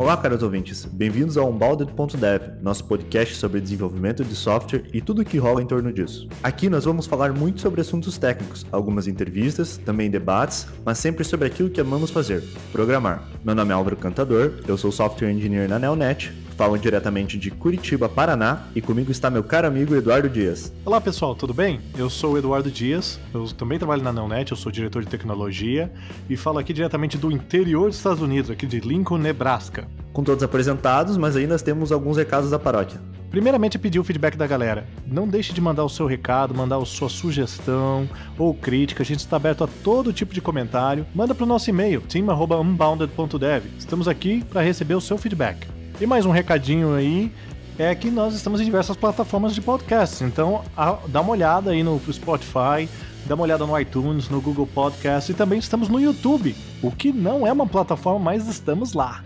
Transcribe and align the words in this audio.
Olá, 0.00 0.16
caros 0.16 0.42
ouvintes. 0.42 0.86
Bem-vindos 0.86 1.36
ao 1.36 1.50
Unbounded.dev, 1.50 2.62
nosso 2.62 2.86
podcast 2.86 3.36
sobre 3.36 3.60
desenvolvimento 3.60 4.24
de 4.24 4.34
software 4.34 4.84
e 4.94 5.00
tudo 5.02 5.20
o 5.20 5.24
que 5.26 5.36
rola 5.36 5.60
em 5.60 5.66
torno 5.66 5.92
disso. 5.92 6.26
Aqui 6.42 6.70
nós 6.70 6.86
vamos 6.86 7.04
falar 7.04 7.34
muito 7.34 7.60
sobre 7.60 7.82
assuntos 7.82 8.16
técnicos, 8.16 8.64
algumas 8.72 9.06
entrevistas, 9.06 9.76
também 9.76 10.10
debates, 10.10 10.66
mas 10.86 10.96
sempre 10.96 11.22
sobre 11.22 11.48
aquilo 11.48 11.68
que 11.68 11.82
amamos 11.82 12.10
fazer, 12.10 12.42
programar. 12.72 13.28
Meu 13.44 13.54
nome 13.54 13.72
é 13.72 13.74
Álvaro 13.74 13.94
Cantador, 13.94 14.54
eu 14.66 14.78
sou 14.78 14.90
software 14.90 15.32
engineer 15.32 15.68
na 15.68 15.78
Nelnet, 15.78 16.32
falo 16.60 16.76
diretamente 16.76 17.38
de 17.38 17.50
Curitiba, 17.50 18.06
Paraná, 18.06 18.64
e 18.74 18.82
comigo 18.82 19.10
está 19.10 19.30
meu 19.30 19.42
caro 19.42 19.66
amigo 19.66 19.96
Eduardo 19.96 20.28
Dias. 20.28 20.70
Olá 20.84 21.00
pessoal, 21.00 21.34
tudo 21.34 21.54
bem? 21.54 21.80
Eu 21.96 22.10
sou 22.10 22.34
o 22.34 22.38
Eduardo 22.38 22.70
Dias, 22.70 23.18
eu 23.32 23.46
também 23.46 23.78
trabalho 23.78 24.02
na 24.02 24.12
Nelnet, 24.12 24.50
eu 24.50 24.56
sou 24.58 24.70
diretor 24.70 25.02
de 25.02 25.08
tecnologia 25.08 25.90
e 26.28 26.36
falo 26.36 26.58
aqui 26.58 26.74
diretamente 26.74 27.16
do 27.16 27.32
interior 27.32 27.86
dos 27.86 27.96
Estados 27.96 28.20
Unidos, 28.20 28.50
aqui 28.50 28.66
de 28.66 28.78
Lincoln, 28.78 29.16
Nebraska 29.16 29.88
com 30.12 30.22
todos 30.22 30.42
apresentados, 30.42 31.16
mas 31.16 31.34
ainda 31.34 31.58
temos 31.58 31.92
alguns 31.92 32.18
recados 32.18 32.50
da 32.50 32.58
paróquia. 32.58 33.00
Primeiramente, 33.30 33.78
pedir 33.78 34.00
o 34.00 34.04
feedback 34.04 34.36
da 34.36 34.46
galera. 34.46 34.86
Não 35.06 35.26
deixe 35.26 35.52
de 35.52 35.60
mandar 35.60 35.84
o 35.84 35.88
seu 35.88 36.04
recado, 36.04 36.52
mandar 36.52 36.78
a 36.78 36.84
sua 36.84 37.08
sugestão 37.08 38.08
ou 38.36 38.52
crítica. 38.52 39.04
A 39.04 39.06
gente 39.06 39.20
está 39.20 39.36
aberto 39.36 39.62
a 39.62 39.68
todo 39.68 40.12
tipo 40.12 40.34
de 40.34 40.40
comentário. 40.40 41.06
Manda 41.14 41.32
para 41.32 41.44
o 41.44 41.46
nosso 41.46 41.70
e-mail, 41.70 42.00
team.unbounded.dev. 42.00 43.64
Estamos 43.78 44.08
aqui 44.08 44.44
para 44.44 44.62
receber 44.62 44.94
o 44.94 45.00
seu 45.00 45.16
feedback. 45.16 45.79
E 46.00 46.06
mais 46.06 46.24
um 46.24 46.30
recadinho 46.30 46.94
aí 46.94 47.30
é 47.78 47.94
que 47.94 48.10
nós 48.10 48.34
estamos 48.34 48.58
em 48.58 48.64
diversas 48.64 48.96
plataformas 48.96 49.54
de 49.54 49.60
podcast. 49.60 50.24
Então, 50.24 50.64
a, 50.74 50.96
dá 51.06 51.20
uma 51.20 51.32
olhada 51.32 51.72
aí 51.72 51.82
no 51.82 52.00
Spotify, 52.10 52.88
dá 53.26 53.34
uma 53.34 53.44
olhada 53.44 53.66
no 53.66 53.78
iTunes, 53.78 54.30
no 54.30 54.40
Google 54.40 54.66
Podcast 54.66 55.30
e 55.30 55.34
também 55.34 55.58
estamos 55.58 55.90
no 55.90 56.00
YouTube, 56.00 56.56
o 56.82 56.90
que 56.90 57.12
não 57.12 57.46
é 57.46 57.52
uma 57.52 57.66
plataforma, 57.66 58.18
mas 58.18 58.48
estamos 58.48 58.94
lá. 58.94 59.22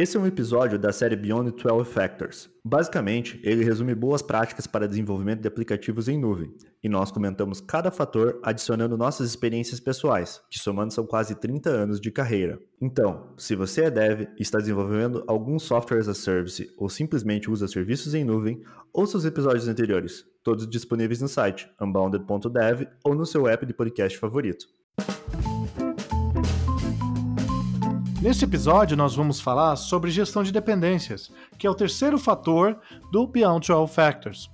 Esse 0.00 0.16
é 0.16 0.20
um 0.20 0.24
episódio 0.24 0.78
da 0.78 0.92
série 0.92 1.14
Beyond 1.14 1.50
12 1.50 1.90
Factors. 1.90 2.48
Basicamente, 2.64 3.38
ele 3.44 3.62
resume 3.62 3.94
boas 3.94 4.22
práticas 4.22 4.66
para 4.66 4.88
desenvolvimento 4.88 5.42
de 5.42 5.48
aplicativos 5.48 6.08
em 6.08 6.18
nuvem, 6.18 6.54
e 6.82 6.88
nós 6.88 7.10
comentamos 7.10 7.60
cada 7.60 7.90
fator 7.90 8.40
adicionando 8.42 8.96
nossas 8.96 9.28
experiências 9.28 9.78
pessoais, 9.78 10.40
que 10.50 10.58
somando 10.58 10.90
são 10.90 11.04
quase 11.04 11.34
30 11.34 11.68
anos 11.68 12.00
de 12.00 12.10
carreira. 12.10 12.58
Então, 12.80 13.34
se 13.36 13.54
você 13.54 13.82
é 13.82 13.90
dev 13.90 14.22
e 14.38 14.42
está 14.42 14.56
desenvolvendo 14.56 15.22
algum 15.26 15.58
software 15.58 15.98
as 15.98 16.08
a 16.08 16.14
service 16.14 16.72
ou 16.78 16.88
simplesmente 16.88 17.50
usa 17.50 17.68
serviços 17.68 18.14
em 18.14 18.24
nuvem, 18.24 18.62
ouça 18.94 19.18
os 19.18 19.26
episódios 19.26 19.68
anteriores, 19.68 20.24
todos 20.42 20.66
disponíveis 20.66 21.20
no 21.20 21.28
site 21.28 21.70
unbounded.dev 21.78 22.88
ou 23.04 23.14
no 23.14 23.26
seu 23.26 23.46
app 23.46 23.66
de 23.66 23.74
podcast 23.74 24.16
favorito. 24.16 24.79
Neste 28.20 28.44
episódio, 28.44 28.98
nós 28.98 29.14
vamos 29.14 29.40
falar 29.40 29.76
sobre 29.76 30.10
gestão 30.10 30.42
de 30.42 30.52
dependências, 30.52 31.32
que 31.58 31.66
é 31.66 31.70
o 31.70 31.74
terceiro 31.74 32.18
fator 32.18 32.78
do 33.10 33.26
Beyond 33.26 33.66
12 33.66 33.94
Factors. 33.94 34.50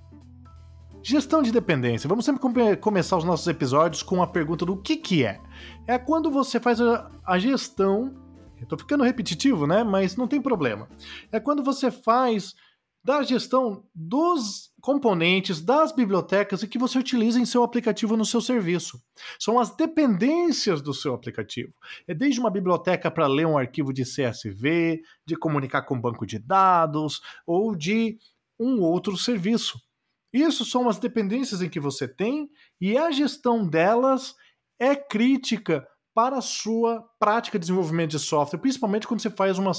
Gestão 1.02 1.42
de 1.42 1.50
dependência. 1.50 2.08
Vamos 2.08 2.24
sempre 2.24 2.40
come 2.40 2.76
começar 2.76 3.16
os 3.16 3.24
nossos 3.24 3.48
episódios 3.48 4.04
com 4.04 4.22
a 4.22 4.26
pergunta 4.28 4.64
do 4.64 4.76
que, 4.76 4.96
que 4.96 5.24
é. 5.24 5.40
É 5.84 5.98
quando 5.98 6.30
você 6.30 6.60
faz 6.60 6.78
a 6.80 7.38
gestão. 7.40 8.14
Estou 8.62 8.78
ficando 8.78 9.02
repetitivo, 9.02 9.66
né? 9.66 9.82
Mas 9.82 10.16
não 10.16 10.28
tem 10.28 10.40
problema. 10.40 10.88
É 11.32 11.40
quando 11.40 11.64
você 11.64 11.90
faz 11.90 12.54
da 13.06 13.22
gestão 13.22 13.84
dos 13.94 14.72
componentes, 14.80 15.60
das 15.60 15.92
bibliotecas 15.92 16.64
e 16.64 16.66
que 16.66 16.76
você 16.76 16.98
utiliza 16.98 17.38
em 17.38 17.46
seu 17.46 17.62
aplicativo 17.62 18.16
no 18.16 18.24
seu 18.24 18.40
serviço. 18.40 19.00
São 19.38 19.60
as 19.60 19.76
dependências 19.76 20.82
do 20.82 20.92
seu 20.92 21.14
aplicativo. 21.14 21.72
É 22.08 22.12
desde 22.12 22.40
uma 22.40 22.50
biblioteca 22.50 23.08
para 23.08 23.28
ler 23.28 23.46
um 23.46 23.56
arquivo 23.56 23.92
de 23.92 24.02
CSV, 24.02 25.00
de 25.24 25.36
comunicar 25.36 25.82
com 25.82 25.94
um 25.94 26.00
banco 26.00 26.26
de 26.26 26.40
dados 26.40 27.20
ou 27.46 27.76
de 27.76 28.18
um 28.58 28.82
outro 28.82 29.16
serviço. 29.16 29.80
Isso 30.32 30.64
são 30.64 30.88
as 30.88 30.98
dependências 30.98 31.62
em 31.62 31.68
que 31.68 31.78
você 31.78 32.08
tem 32.08 32.50
e 32.80 32.98
a 32.98 33.12
gestão 33.12 33.64
delas 33.64 34.34
é 34.80 34.96
crítica 34.96 35.86
para 36.16 36.38
a 36.38 36.40
sua 36.40 37.04
prática 37.20 37.58
de 37.58 37.64
desenvolvimento 37.64 38.12
de 38.12 38.18
software, 38.18 38.58
principalmente 38.58 39.06
quando 39.06 39.20
você 39.20 39.28
faz 39.28 39.58
uma, 39.58 39.72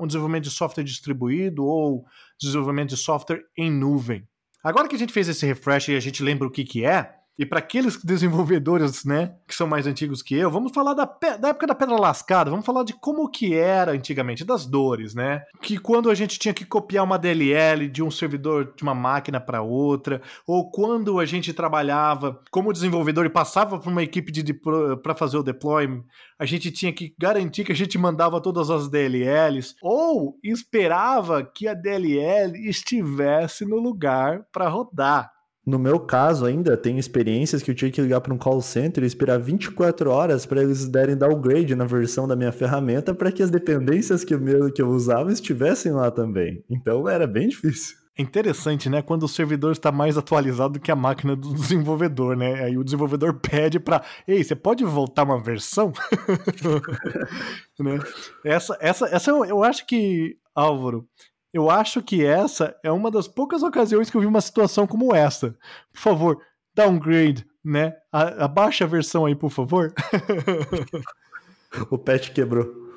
um 0.00 0.06
desenvolvimento 0.06 0.44
de 0.44 0.50
software 0.50 0.82
distribuído 0.82 1.62
ou 1.66 2.06
desenvolvimento 2.40 2.88
de 2.88 2.96
software 2.96 3.42
em 3.58 3.70
nuvem. 3.70 4.26
Agora 4.64 4.88
que 4.88 4.96
a 4.96 4.98
gente 4.98 5.12
fez 5.12 5.28
esse 5.28 5.44
refresh 5.44 5.88
e 5.88 5.96
a 5.96 6.00
gente 6.00 6.22
lembra 6.22 6.48
o 6.48 6.50
que, 6.50 6.64
que 6.64 6.86
é, 6.86 7.14
e 7.40 7.46
para 7.46 7.58
aqueles 7.58 7.96
desenvolvedores, 8.04 9.02
né, 9.02 9.34
que 9.48 9.54
são 9.54 9.66
mais 9.66 9.86
antigos 9.86 10.20
que 10.20 10.34
eu, 10.34 10.50
vamos 10.50 10.72
falar 10.74 10.92
da, 10.92 11.06
da, 11.38 11.48
época 11.48 11.66
da 11.66 11.74
pedra 11.74 11.96
lascada, 11.96 12.50
vamos 12.50 12.66
falar 12.66 12.84
de 12.84 12.92
como 12.92 13.30
que 13.30 13.54
era 13.54 13.92
antigamente, 13.92 14.44
das 14.44 14.66
dores, 14.66 15.14
né? 15.14 15.42
Que 15.62 15.78
quando 15.78 16.10
a 16.10 16.14
gente 16.14 16.38
tinha 16.38 16.52
que 16.52 16.66
copiar 16.66 17.02
uma 17.02 17.18
DLL 17.18 17.88
de 17.88 18.02
um 18.02 18.10
servidor 18.10 18.74
de 18.76 18.82
uma 18.82 18.94
máquina 18.94 19.40
para 19.40 19.62
outra, 19.62 20.20
ou 20.46 20.70
quando 20.70 21.18
a 21.18 21.24
gente 21.24 21.54
trabalhava 21.54 22.42
como 22.50 22.74
desenvolvedor 22.74 23.24
e 23.24 23.30
passava 23.30 23.78
para 23.78 23.90
uma 23.90 24.02
equipe 24.02 24.30
de 24.30 24.52
para 25.02 25.14
fazer 25.14 25.38
o 25.38 25.42
deployment, 25.42 26.04
a 26.38 26.44
gente 26.44 26.70
tinha 26.70 26.92
que 26.92 27.14
garantir 27.18 27.64
que 27.64 27.72
a 27.72 27.76
gente 27.76 27.96
mandava 27.96 28.38
todas 28.38 28.68
as 28.68 28.90
DLLs, 28.90 29.76
ou 29.80 30.38
esperava 30.44 31.42
que 31.42 31.66
a 31.66 31.72
DLL 31.72 32.68
estivesse 32.68 33.64
no 33.64 33.76
lugar 33.76 34.44
para 34.52 34.68
rodar. 34.68 35.39
No 35.66 35.78
meu 35.78 36.00
caso, 36.00 36.46
ainda 36.46 36.76
tem 36.76 36.98
experiências 36.98 37.62
que 37.62 37.70
eu 37.70 37.74
tinha 37.74 37.90
que 37.90 38.00
ligar 38.00 38.20
para 38.20 38.32
um 38.32 38.38
call 38.38 38.62
center 38.62 39.04
e 39.04 39.06
esperar 39.06 39.38
24 39.38 40.10
horas 40.10 40.46
para 40.46 40.62
eles 40.62 40.88
derem 40.88 41.16
downgrade 41.16 41.74
na 41.74 41.84
versão 41.84 42.26
da 42.26 42.34
minha 42.34 42.50
ferramenta 42.50 43.14
para 43.14 43.30
que 43.30 43.42
as 43.42 43.50
dependências 43.50 44.24
que 44.24 44.34
eu, 44.34 44.72
que 44.72 44.80
eu 44.80 44.88
usava 44.88 45.30
estivessem 45.30 45.92
lá 45.92 46.10
também. 46.10 46.64
Então 46.70 47.08
era 47.08 47.26
bem 47.26 47.48
difícil. 47.48 48.00
É 48.18 48.22
interessante, 48.22 48.90
né? 48.90 49.00
Quando 49.00 49.22
o 49.22 49.28
servidor 49.28 49.72
está 49.72 49.92
mais 49.92 50.18
atualizado 50.18 50.74
do 50.74 50.80
que 50.80 50.90
a 50.90 50.96
máquina 50.96 51.36
do 51.36 51.54
desenvolvedor, 51.54 52.36
né? 52.36 52.64
Aí 52.64 52.76
o 52.76 52.84
desenvolvedor 52.84 53.34
pede 53.40 53.78
para, 53.78 54.02
ei, 54.26 54.42
você 54.42 54.56
pode 54.56 54.84
voltar 54.84 55.24
uma 55.24 55.42
versão? 55.42 55.92
né? 57.78 57.98
Essa, 58.44 58.76
essa, 58.80 59.06
essa 59.06 59.30
eu 59.30 59.62
acho 59.62 59.86
que 59.86 60.36
Álvaro, 60.54 61.06
eu 61.52 61.70
acho 61.70 62.02
que 62.02 62.24
essa 62.24 62.76
é 62.82 62.90
uma 62.90 63.10
das 63.10 63.26
poucas 63.26 63.62
ocasiões 63.62 64.10
que 64.10 64.16
eu 64.16 64.20
vi 64.20 64.26
uma 64.26 64.40
situação 64.40 64.86
como 64.86 65.14
essa. 65.14 65.56
Por 65.92 66.00
favor, 66.00 66.42
downgrade, 66.74 67.46
né? 67.64 67.94
abaixa 68.12 68.84
a 68.84 68.88
versão 68.88 69.26
aí, 69.26 69.34
por 69.34 69.50
favor. 69.50 69.92
o 71.90 71.98
patch 71.98 72.30
quebrou. 72.30 72.90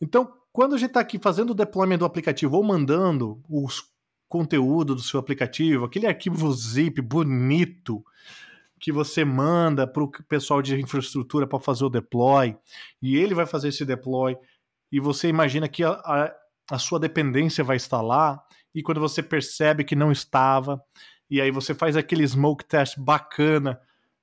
Então, 0.00 0.32
quando 0.52 0.74
a 0.74 0.78
gente 0.78 0.88
está 0.88 1.00
aqui 1.00 1.18
fazendo 1.18 1.50
o 1.50 1.54
deployment 1.54 1.98
do 1.98 2.04
aplicativo 2.04 2.56
ou 2.56 2.62
mandando 2.62 3.42
os 3.48 3.90
conteúdo 4.28 4.94
do 4.94 5.02
seu 5.02 5.20
aplicativo, 5.20 5.84
aquele 5.84 6.06
arquivo 6.06 6.50
zip 6.52 7.02
bonito 7.02 8.02
que 8.80 8.90
você 8.90 9.26
manda 9.26 9.86
para 9.86 10.02
o 10.02 10.10
pessoal 10.26 10.62
de 10.62 10.80
infraestrutura 10.80 11.46
para 11.46 11.60
fazer 11.60 11.84
o 11.84 11.90
deploy, 11.90 12.56
e 13.00 13.16
ele 13.16 13.34
vai 13.34 13.44
fazer 13.44 13.68
esse 13.68 13.84
deploy, 13.84 14.34
e 14.90 14.98
você 14.98 15.28
imagina 15.28 15.68
que 15.68 15.84
a, 15.84 15.90
a, 15.90 16.34
a 16.70 16.78
sua 16.78 16.98
dependência 16.98 17.64
vai 17.64 17.76
estar 17.76 18.00
lá, 18.00 18.42
e 18.74 18.82
quando 18.82 19.00
você 19.00 19.22
percebe 19.22 19.84
que 19.84 19.96
não 19.96 20.10
estava, 20.10 20.82
e 21.30 21.40
aí 21.40 21.50
você 21.50 21.74
faz 21.74 21.96
aquele 21.96 22.26
smoke 22.26 22.64
test 22.64 22.98
bacana, 22.98 23.80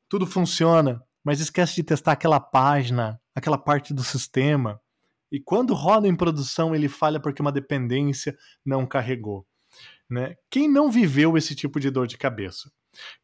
tudo 0.07 0.25
funciona, 0.25 1.01
mas 1.23 1.39
esquece 1.39 1.75
de 1.75 1.83
testar 1.83 2.13
aquela 2.13 2.39
página, 2.39 3.19
aquela 3.35 3.57
parte 3.57 3.93
do 3.93 4.03
sistema, 4.03 4.79
e 5.31 5.39
quando 5.39 5.73
roda 5.73 6.07
em 6.07 6.15
produção 6.15 6.73
ele 6.73 6.87
falha 6.87 7.19
porque 7.19 7.41
uma 7.41 7.51
dependência 7.51 8.35
não 8.65 8.85
carregou. 8.85 9.45
Né? 10.09 10.35
Quem 10.49 10.67
não 10.67 10.89
viveu 10.89 11.37
esse 11.37 11.55
tipo 11.55 11.79
de 11.79 11.91
dor 11.91 12.07
de 12.07 12.17
cabeça? 12.17 12.71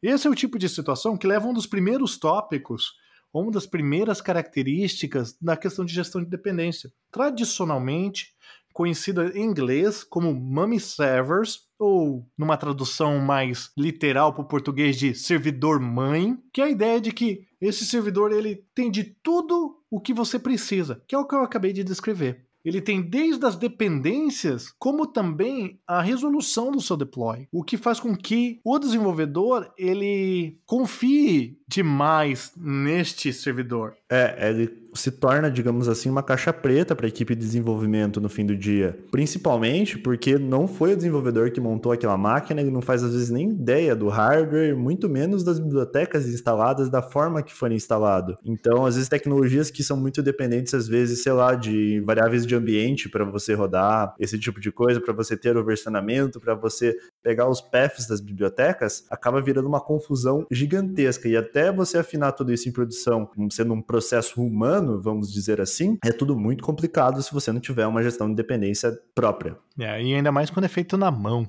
Esse 0.00 0.28
é 0.28 0.30
o 0.30 0.34
tipo 0.34 0.58
de 0.58 0.68
situação 0.68 1.16
que 1.16 1.26
leva 1.26 1.48
um 1.48 1.52
dos 1.52 1.66
primeiros 1.66 2.16
tópicos, 2.16 2.94
uma 3.32 3.50
das 3.50 3.66
primeiras 3.66 4.20
características 4.20 5.36
da 5.40 5.56
questão 5.56 5.84
de 5.84 5.92
gestão 5.92 6.22
de 6.22 6.30
dependência. 6.30 6.92
Tradicionalmente, 7.10 8.34
conhecida 8.76 9.32
em 9.34 9.42
inglês 9.42 10.04
como 10.04 10.34
mummy 10.34 10.78
servers, 10.78 11.60
ou 11.78 12.28
numa 12.36 12.58
tradução 12.58 13.18
mais 13.18 13.70
literal 13.74 14.34
para 14.34 14.42
o 14.42 14.46
português 14.46 14.98
de 14.98 15.14
servidor 15.14 15.80
mãe, 15.80 16.36
que 16.52 16.60
é 16.60 16.64
a 16.64 16.70
ideia 16.70 17.00
de 17.00 17.10
que 17.10 17.46
esse 17.58 17.86
servidor 17.86 18.32
ele 18.32 18.66
tem 18.74 18.90
de 18.90 19.02
tudo 19.02 19.82
o 19.90 19.98
que 19.98 20.12
você 20.12 20.38
precisa, 20.38 21.02
que 21.08 21.14
é 21.14 21.18
o 21.18 21.26
que 21.26 21.34
eu 21.34 21.40
acabei 21.40 21.72
de 21.72 21.82
descrever. 21.82 22.45
Ele 22.66 22.80
tem 22.80 23.00
desde 23.00 23.46
as 23.46 23.54
dependências, 23.54 24.74
como 24.76 25.06
também 25.06 25.78
a 25.86 26.02
resolução 26.02 26.72
do 26.72 26.80
seu 26.80 26.96
deploy, 26.96 27.46
o 27.52 27.62
que 27.62 27.76
faz 27.76 28.00
com 28.00 28.16
que 28.16 28.60
o 28.64 28.78
desenvolvedor 28.78 29.70
ele 29.78 30.58
confie 30.66 31.58
demais 31.68 32.52
neste 32.56 33.32
servidor. 33.32 33.94
É, 34.10 34.50
ele 34.50 34.86
se 34.94 35.10
torna, 35.10 35.50
digamos 35.50 35.88
assim, 35.88 36.08
uma 36.08 36.22
caixa 36.22 36.52
preta 36.52 36.94
para 36.94 37.06
a 37.06 37.08
equipe 37.08 37.34
de 37.34 37.40
desenvolvimento 37.40 38.20
no 38.20 38.28
fim 38.28 38.46
do 38.46 38.56
dia. 38.56 38.98
Principalmente 39.10 39.98
porque 39.98 40.38
não 40.38 40.66
foi 40.66 40.94
o 40.94 40.96
desenvolvedor 40.96 41.50
que 41.50 41.60
montou 41.60 41.92
aquela 41.92 42.16
máquina, 42.16 42.60
ele 42.60 42.70
não 42.70 42.80
faz 42.80 43.02
às 43.02 43.12
vezes 43.12 43.30
nem 43.30 43.50
ideia 43.50 43.94
do 43.94 44.08
hardware, 44.08 44.76
muito 44.76 45.08
menos 45.08 45.44
das 45.44 45.58
bibliotecas 45.58 46.26
instaladas, 46.28 46.88
da 46.88 47.02
forma 47.02 47.42
que 47.42 47.52
foi 47.52 47.74
instalado. 47.74 48.38
Então, 48.44 48.86
às 48.86 48.94
vezes, 48.94 49.08
tecnologias 49.08 49.70
que 49.70 49.82
são 49.82 49.96
muito 49.96 50.22
dependentes, 50.22 50.72
às 50.72 50.88
vezes, 50.88 51.22
sei 51.22 51.32
lá, 51.32 51.54
de 51.54 52.00
variáveis 52.00 52.46
de 52.46 52.55
ambiente 52.56 53.08
para 53.08 53.24
você 53.24 53.54
rodar 53.54 54.14
esse 54.18 54.38
tipo 54.38 54.60
de 54.60 54.70
coisa, 54.70 55.00
para 55.00 55.14
você 55.14 55.36
ter 55.36 55.56
o 55.56 55.64
versionamento, 55.64 56.40
para 56.40 56.54
você 56.54 56.96
pegar 57.22 57.48
os 57.48 57.60
paths 57.60 58.06
das 58.06 58.20
bibliotecas, 58.20 59.06
acaba 59.10 59.40
virando 59.40 59.68
uma 59.68 59.80
confusão 59.80 60.46
gigantesca. 60.50 61.28
E 61.28 61.36
até 61.36 61.72
você 61.72 61.98
afinar 61.98 62.32
tudo 62.32 62.52
isso 62.52 62.68
em 62.68 62.72
produção, 62.72 63.28
sendo 63.50 63.74
um 63.74 63.82
processo 63.82 64.42
humano, 64.42 65.00
vamos 65.00 65.32
dizer 65.32 65.60
assim, 65.60 65.98
é 66.04 66.12
tudo 66.12 66.36
muito 66.36 66.64
complicado 66.64 67.22
se 67.22 67.32
você 67.32 67.52
não 67.52 67.60
tiver 67.60 67.86
uma 67.86 68.02
gestão 68.02 68.28
de 68.28 68.34
dependência 68.34 68.96
própria. 69.14 69.56
É, 69.78 70.02
e 70.02 70.14
ainda 70.14 70.32
mais 70.32 70.50
quando 70.50 70.64
é 70.64 70.68
feito 70.68 70.96
na 70.96 71.10
mão. 71.10 71.46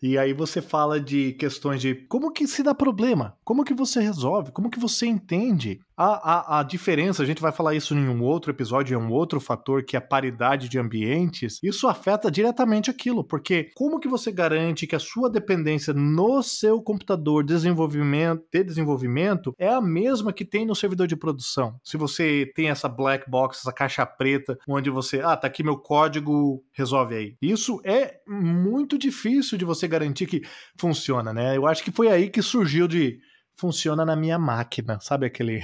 E 0.00 0.16
aí 0.16 0.32
você 0.32 0.62
fala 0.62 1.00
de 1.00 1.32
questões 1.32 1.80
de 1.80 1.94
como 1.94 2.30
que 2.30 2.46
se 2.46 2.62
dá 2.62 2.74
problema, 2.74 3.36
como 3.44 3.64
que 3.64 3.74
você 3.74 4.00
resolve, 4.00 4.52
como 4.52 4.70
que 4.70 4.78
você 4.78 5.06
entende 5.06 5.80
a, 5.96 6.56
a, 6.56 6.60
a 6.60 6.62
diferença. 6.62 7.22
A 7.22 7.26
gente 7.26 7.40
vai 7.40 7.52
falar 7.52 7.74
isso 7.74 7.94
em 7.94 8.08
um 8.08 8.22
outro 8.22 8.50
episódio, 8.50 8.94
é 8.94 8.98
um 8.98 9.10
outro 9.10 9.40
fator 9.40 9.82
que 9.82 9.96
é 9.96 9.98
a 9.98 10.02
paridade 10.02 10.68
de 10.68 10.78
ambientes. 10.78 11.58
Isso 11.62 11.88
afeta 11.88 12.30
diretamente 12.30 12.90
aquilo, 12.90 13.24
porque 13.24 13.70
como 13.74 13.98
que 13.98 14.08
você 14.08 14.30
garante 14.30 14.86
que 14.86 14.94
a 14.94 15.00
sua 15.00 15.30
dependência 15.30 15.94
no 15.94 16.42
seu 16.42 16.82
computador 16.82 17.44
desenvolvimento, 17.44 18.44
de 18.52 18.62
desenvolvimento 18.62 19.54
é 19.58 19.68
a 19.68 19.80
mesma 19.80 20.32
que 20.32 20.44
tem 20.44 20.66
no 20.66 20.74
servidor 20.74 21.06
de 21.06 21.16
produção? 21.16 21.78
Se 21.82 21.96
você 21.96 22.50
tem 22.54 22.68
essa 22.68 22.88
black 22.88 23.30
box, 23.30 23.60
essa 23.60 23.72
caixa 23.72 24.04
preta, 24.04 24.58
onde 24.68 24.90
você, 24.90 25.20
ah, 25.20 25.36
tá 25.36 25.46
aqui 25.46 25.62
meu 25.62 25.78
código, 25.78 26.62
resolve 26.72 27.14
aí. 27.14 27.36
Isso 27.40 27.80
é 27.84 28.16
muito 28.26 28.98
difícil 28.98 29.56
de 29.56 29.64
você 29.64 29.88
garantir 29.88 30.26
que 30.26 30.42
funciona, 30.78 31.32
né? 31.32 31.56
Eu 31.56 31.66
acho 31.66 31.82
que 31.82 31.90
foi 31.90 32.08
aí 32.08 32.28
que 32.28 32.42
surgiu 32.42 32.86
de 32.86 33.18
funciona 33.56 34.04
na 34.04 34.14
minha 34.14 34.38
máquina, 34.38 34.98
sabe 35.00 35.26
aquele. 35.26 35.62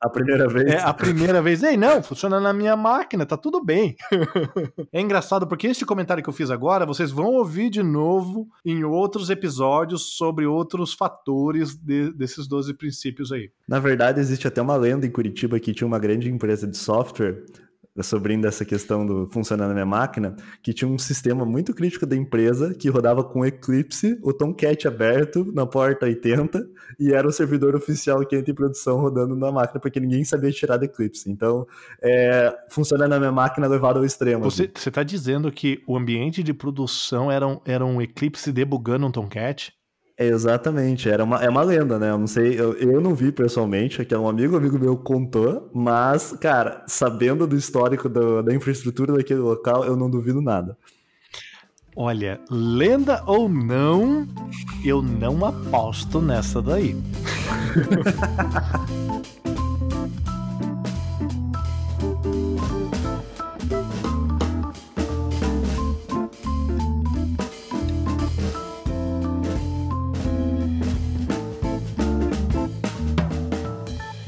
a 0.00 0.08
primeira 0.08 0.46
vez? 0.52 0.66
É, 0.66 0.78
a 0.78 0.92
primeira 0.92 1.40
vez. 1.42 1.62
Ei, 1.62 1.76
não, 1.76 2.02
funciona 2.02 2.38
na 2.38 2.52
minha 2.52 2.76
máquina, 2.76 3.24
tá 3.24 3.36
tudo 3.36 3.64
bem. 3.64 3.96
é 4.92 5.00
engraçado 5.00 5.46
porque 5.46 5.66
este 5.66 5.86
comentário 5.86 6.22
que 6.22 6.28
eu 6.28 6.34
fiz 6.34 6.50
agora, 6.50 6.84
vocês 6.84 7.10
vão 7.10 7.26
ouvir 7.26 7.70
de 7.70 7.82
novo 7.82 8.46
em 8.64 8.84
outros 8.84 9.30
episódios 9.30 10.16
sobre 10.16 10.46
outros 10.46 10.92
fatores 10.92 11.74
de, 11.74 12.12
desses 12.12 12.46
12 12.46 12.74
princípios 12.74 13.32
aí. 13.32 13.50
Na 13.66 13.78
verdade, 13.78 14.20
existe 14.20 14.46
até 14.46 14.60
uma 14.60 14.76
lenda 14.76 15.06
em 15.06 15.10
Curitiba 15.10 15.58
que 15.58 15.72
tinha 15.72 15.86
uma 15.86 15.98
grande 15.98 16.30
empresa 16.30 16.66
de 16.66 16.76
software 16.76 17.42
sobre 18.02 18.34
essa 18.46 18.64
questão 18.64 19.06
do 19.06 19.28
funcionar 19.30 19.68
na 19.68 19.74
minha 19.74 19.86
máquina, 19.86 20.36
que 20.62 20.72
tinha 20.72 20.88
um 20.88 20.98
sistema 20.98 21.44
muito 21.44 21.74
crítico 21.74 22.06
da 22.06 22.16
empresa 22.16 22.74
que 22.74 22.88
rodava 22.88 23.24
com 23.24 23.44
Eclipse, 23.44 24.18
o 24.22 24.32
Tomcat 24.32 24.86
aberto 24.86 25.50
na 25.54 25.66
porta 25.66 26.06
80 26.06 26.66
e 26.98 27.12
era 27.12 27.26
o 27.26 27.32
servidor 27.32 27.74
oficial 27.74 28.24
que 28.26 28.36
entra 28.36 28.50
em 28.50 28.54
produção 28.54 28.98
rodando 28.98 29.34
na 29.34 29.50
máquina 29.50 29.80
porque 29.80 30.00
ninguém 30.00 30.24
sabia 30.24 30.50
tirar 30.50 30.76
do 30.76 30.84
Eclipse. 30.84 31.30
Então, 31.30 31.66
é, 32.02 32.54
funcionar 32.70 33.08
na 33.08 33.18
minha 33.18 33.32
máquina 33.32 33.66
levado 33.66 33.98
ao 33.98 34.04
extremo. 34.04 34.44
Você 34.44 34.64
está 34.64 35.02
dizendo 35.02 35.50
que 35.50 35.82
o 35.86 35.96
ambiente 35.96 36.42
de 36.42 36.52
produção 36.52 37.30
era 37.30 37.46
um, 37.46 37.60
era 37.64 37.84
um 37.84 38.00
Eclipse 38.00 38.52
debugando 38.52 39.06
um 39.06 39.10
Tomcat? 39.10 39.75
Exatamente, 40.18 41.10
era 41.10 41.22
uma, 41.22 41.44
é 41.44 41.48
uma 41.48 41.62
lenda, 41.62 41.98
né? 41.98 42.08
Eu 42.08 42.16
não 42.16 42.26
sei, 42.26 42.58
eu, 42.58 42.72
eu 42.74 43.02
não 43.02 43.14
vi 43.14 43.30
pessoalmente, 43.30 44.02
que 44.02 44.14
é 44.14 44.18
um 44.18 44.26
amigo, 44.26 44.56
amigo 44.56 44.78
meu 44.78 44.96
contou, 44.96 45.70
mas, 45.74 46.32
cara, 46.40 46.82
sabendo 46.86 47.46
do 47.46 47.54
histórico 47.54 48.08
do, 48.08 48.42
da 48.42 48.54
infraestrutura 48.54 49.12
daquele 49.12 49.40
local, 49.40 49.84
eu 49.84 49.94
não 49.94 50.08
duvido 50.08 50.40
nada. 50.40 50.76
Olha, 51.94 52.40
lenda 52.50 53.22
ou 53.26 53.46
não, 53.46 54.26
eu 54.82 55.02
não 55.02 55.44
aposto 55.44 56.20
nessa 56.20 56.62
daí. 56.62 56.96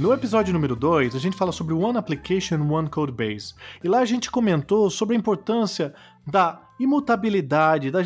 No 0.09 0.15
episódio 0.15 0.55
número 0.55 0.75
2, 0.75 1.15
a 1.15 1.19
gente 1.19 1.37
fala 1.37 1.53
sobre 1.53 1.75
One 1.75 1.99
Application, 1.99 2.63
One 2.73 2.89
Code 2.89 3.13
Base. 3.13 3.53
E 3.85 3.89
lá 3.89 3.99
a 3.99 4.07
gente 4.07 4.31
comentou 4.31 4.89
sobre 4.89 5.15
a 5.15 5.19
importância 5.19 5.95
da 6.27 6.63
imutabilidade, 6.81 7.91
da, 7.91 8.01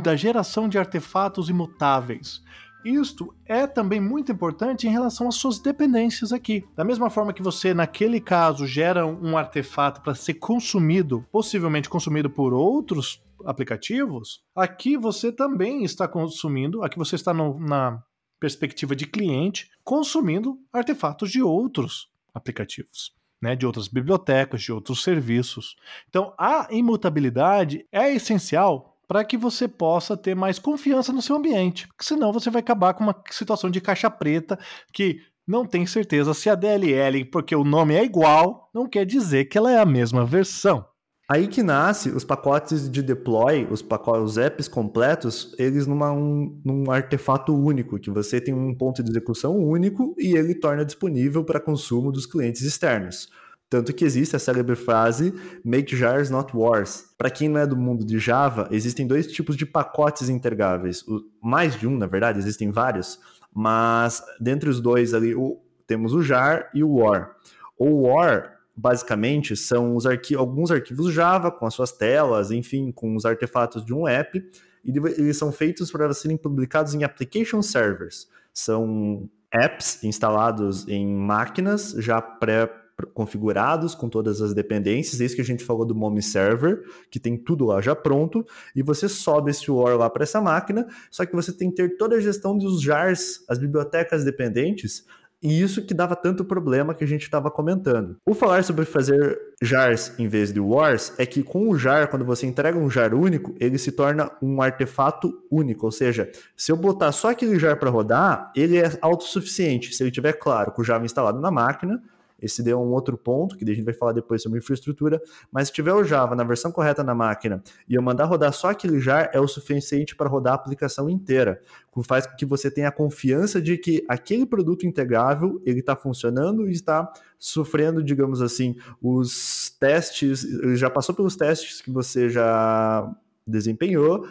da 0.00 0.14
geração 0.14 0.68
de 0.68 0.78
artefatos 0.78 1.48
imutáveis. 1.48 2.40
Isto 2.84 3.34
é 3.46 3.66
também 3.66 4.00
muito 4.00 4.30
importante 4.30 4.86
em 4.86 4.92
relação 4.92 5.26
às 5.26 5.34
suas 5.34 5.58
dependências 5.58 6.32
aqui. 6.32 6.64
Da 6.76 6.84
mesma 6.84 7.10
forma 7.10 7.32
que 7.32 7.42
você, 7.42 7.74
naquele 7.74 8.20
caso, 8.20 8.64
gera 8.64 9.04
um 9.04 9.36
artefato 9.36 10.00
para 10.02 10.14
ser 10.14 10.34
consumido, 10.34 11.26
possivelmente 11.32 11.88
consumido 11.88 12.30
por 12.30 12.52
outros 12.52 13.20
aplicativos, 13.44 14.44
aqui 14.54 14.96
você 14.96 15.32
também 15.32 15.82
está 15.82 16.06
consumindo, 16.06 16.84
aqui 16.84 16.96
você 16.96 17.16
está 17.16 17.34
no, 17.34 17.58
na 17.58 18.02
perspectiva 18.38 18.94
de 18.94 19.06
cliente, 19.06 19.70
consumindo 19.84 20.58
artefatos 20.72 21.30
de 21.30 21.42
outros 21.42 22.10
aplicativos. 22.34 23.16
Né, 23.40 23.54
de 23.54 23.64
outras 23.64 23.86
bibliotecas, 23.86 24.62
de 24.62 24.72
outros 24.72 25.04
serviços. 25.04 25.76
Então, 26.08 26.34
a 26.36 26.66
imutabilidade 26.72 27.86
é 27.92 28.12
essencial 28.12 28.98
para 29.06 29.24
que 29.24 29.36
você 29.36 29.68
possa 29.68 30.16
ter 30.16 30.34
mais 30.34 30.58
confiança 30.58 31.12
no 31.12 31.22
seu 31.22 31.36
ambiente, 31.36 31.86
porque 31.86 32.02
senão 32.02 32.32
você 32.32 32.50
vai 32.50 32.58
acabar 32.58 32.94
com 32.94 33.04
uma 33.04 33.14
situação 33.30 33.70
de 33.70 33.80
caixa 33.80 34.10
preta 34.10 34.58
que 34.92 35.22
não 35.46 35.64
tem 35.64 35.86
certeza 35.86 36.34
se 36.34 36.50
a 36.50 36.54
DLL, 36.54 37.24
porque 37.24 37.56
o 37.56 37.64
nome 37.64 37.94
é 37.94 38.04
igual, 38.04 38.68
não 38.74 38.86
quer 38.86 39.06
dizer 39.06 39.46
que 39.46 39.56
ela 39.56 39.72
é 39.72 39.78
a 39.78 39.86
mesma 39.86 40.26
versão. 40.26 40.84
Aí 41.30 41.46
que 41.46 41.62
nasce 41.62 42.08
os 42.08 42.24
pacotes 42.24 42.90
de 42.90 43.02
deploy, 43.02 43.68
os 43.70 43.82
pacotes, 43.82 44.30
os 44.30 44.38
apps 44.38 44.66
completos, 44.66 45.54
eles 45.58 45.86
numa, 45.86 46.10
um, 46.10 46.58
num 46.64 46.90
artefato 46.90 47.54
único, 47.54 47.98
que 47.98 48.10
você 48.10 48.40
tem 48.40 48.54
um 48.54 48.74
ponto 48.74 49.02
de 49.02 49.10
execução 49.10 49.54
único 49.58 50.14
e 50.16 50.34
ele 50.34 50.54
torna 50.54 50.86
disponível 50.86 51.44
para 51.44 51.60
consumo 51.60 52.10
dos 52.10 52.24
clientes 52.24 52.62
externos. 52.62 53.28
Tanto 53.68 53.92
que 53.92 54.06
existe 54.06 54.34
a 54.34 54.38
célebre 54.38 54.74
frase 54.74 55.34
Make 55.62 55.94
jars 55.94 56.30
not 56.30 56.56
wars. 56.56 57.12
Para 57.18 57.28
quem 57.28 57.50
não 57.50 57.60
é 57.60 57.66
do 57.66 57.76
mundo 57.76 58.06
de 58.06 58.18
Java, 58.18 58.66
existem 58.70 59.06
dois 59.06 59.26
tipos 59.26 59.54
de 59.54 59.66
pacotes 59.66 60.30
intergáveis. 60.30 61.02
O, 61.02 61.20
mais 61.42 61.78
de 61.78 61.86
um, 61.86 61.98
na 61.98 62.06
verdade, 62.06 62.38
existem 62.38 62.70
vários, 62.70 63.20
mas 63.54 64.22
dentre 64.40 64.70
os 64.70 64.80
dois 64.80 65.12
ali 65.12 65.34
o, 65.34 65.60
temos 65.86 66.14
o 66.14 66.22
jar 66.22 66.70
e 66.72 66.82
o 66.82 66.94
war. 66.94 67.36
O 67.78 68.08
war 68.08 68.57
basicamente 68.78 69.56
são 69.56 69.96
arqui 70.06 70.36
alguns 70.36 70.70
arquivos 70.70 71.12
Java 71.12 71.50
com 71.50 71.66
as 71.66 71.74
suas 71.74 71.90
telas, 71.90 72.52
enfim, 72.52 72.92
com 72.92 73.16
os 73.16 73.24
artefatos 73.24 73.84
de 73.84 73.92
um 73.92 74.06
app, 74.06 74.40
e 74.84 74.90
eles 74.90 75.36
são 75.36 75.50
feitos 75.50 75.90
para 75.90 76.14
serem 76.14 76.36
publicados 76.36 76.94
em 76.94 77.02
application 77.02 77.60
servers. 77.60 78.28
São 78.54 79.28
apps 79.52 80.04
instalados 80.04 80.86
em 80.86 81.12
máquinas 81.12 81.90
já 81.98 82.22
pré 82.22 82.72
configurados 83.14 83.94
com 83.94 84.08
todas 84.08 84.40
as 84.40 84.52
dependências, 84.54 85.20
isso 85.20 85.36
que 85.36 85.40
a 85.40 85.44
gente 85.44 85.64
falou 85.64 85.84
do 85.84 85.94
Mommy 85.94 86.20
Server, 86.20 86.82
que 87.10 87.20
tem 87.20 87.36
tudo 87.36 87.64
lá 87.64 87.80
já 87.80 87.94
pronto, 87.94 88.44
e 88.74 88.82
você 88.82 89.08
sobe 89.08 89.52
esse 89.52 89.70
WAR 89.70 89.96
lá 89.96 90.10
para 90.10 90.24
essa 90.24 90.40
máquina, 90.40 90.86
só 91.08 91.24
que 91.24 91.34
você 91.34 91.52
tem 91.52 91.70
que 91.70 91.76
ter 91.76 91.96
toda 91.96 92.16
a 92.16 92.20
gestão 92.20 92.58
dos 92.58 92.82
jars, 92.82 93.44
as 93.48 93.56
bibliotecas 93.58 94.24
dependentes, 94.24 95.04
e 95.42 95.60
isso 95.60 95.84
que 95.84 95.94
dava 95.94 96.16
tanto 96.16 96.44
problema 96.44 96.94
que 96.94 97.04
a 97.04 97.06
gente 97.06 97.22
estava 97.22 97.50
comentando. 97.50 98.16
O 98.26 98.34
falar 98.34 98.64
sobre 98.64 98.84
fazer 98.84 99.38
jars 99.62 100.12
em 100.18 100.26
vez 100.26 100.52
de 100.52 100.60
wars 100.60 101.12
é 101.18 101.24
que 101.24 101.42
com 101.42 101.68
o 101.68 101.78
jar, 101.78 102.08
quando 102.08 102.24
você 102.24 102.46
entrega 102.46 102.78
um 102.78 102.90
jar 102.90 103.14
único, 103.14 103.54
ele 103.60 103.78
se 103.78 103.92
torna 103.92 104.30
um 104.42 104.60
artefato 104.60 105.32
único. 105.50 105.86
Ou 105.86 105.92
seja, 105.92 106.30
se 106.56 106.72
eu 106.72 106.76
botar 106.76 107.12
só 107.12 107.30
aquele 107.30 107.58
jar 107.58 107.78
para 107.78 107.90
rodar, 107.90 108.52
ele 108.56 108.78
é 108.78 108.98
autossuficiente. 109.00 109.94
Se 109.94 110.02
ele 110.02 110.10
tiver 110.10 110.32
claro 110.32 110.72
com 110.72 110.82
o 110.82 110.84
Java 110.84 111.04
instalado 111.04 111.40
na 111.40 111.50
máquina, 111.50 112.02
esse 112.40 112.62
deu 112.62 112.80
um 112.80 112.92
outro 112.92 113.18
ponto, 113.18 113.56
que 113.56 113.64
a 113.64 113.74
gente 113.74 113.84
vai 113.84 113.94
falar 113.94 114.12
depois 114.12 114.42
sobre 114.42 114.58
infraestrutura, 114.58 115.20
mas 115.50 115.68
se 115.68 115.74
tiver 115.74 115.92
o 115.92 116.04
Java 116.04 116.36
na 116.36 116.44
versão 116.44 116.70
correta 116.70 117.02
na 117.02 117.14
máquina 117.14 117.62
e 117.88 117.94
eu 117.94 118.02
mandar 118.02 118.26
rodar 118.26 118.52
só 118.52 118.70
aquele 118.70 119.00
jar, 119.00 119.30
é 119.32 119.40
o 119.40 119.48
suficiente 119.48 120.14
para 120.14 120.28
rodar 120.28 120.52
a 120.52 120.56
aplicação 120.56 121.10
inteira. 121.10 121.60
Faz 122.04 122.28
com 122.28 122.36
que 122.36 122.46
você 122.46 122.70
tenha 122.70 122.88
a 122.88 122.92
confiança 122.92 123.60
de 123.60 123.76
que 123.76 124.04
aquele 124.08 124.46
produto 124.46 124.86
integrável 124.86 125.60
ele 125.66 125.80
está 125.80 125.96
funcionando 125.96 126.68
e 126.68 126.72
está 126.72 127.12
sofrendo, 127.36 128.04
digamos 128.04 128.40
assim, 128.40 128.76
os 129.02 129.70
testes, 129.80 130.44
ele 130.44 130.76
já 130.76 130.88
passou 130.88 131.12
pelos 131.12 131.34
testes 131.34 131.80
que 131.80 131.90
você 131.90 132.30
já 132.30 133.12
desempenhou 133.44 134.28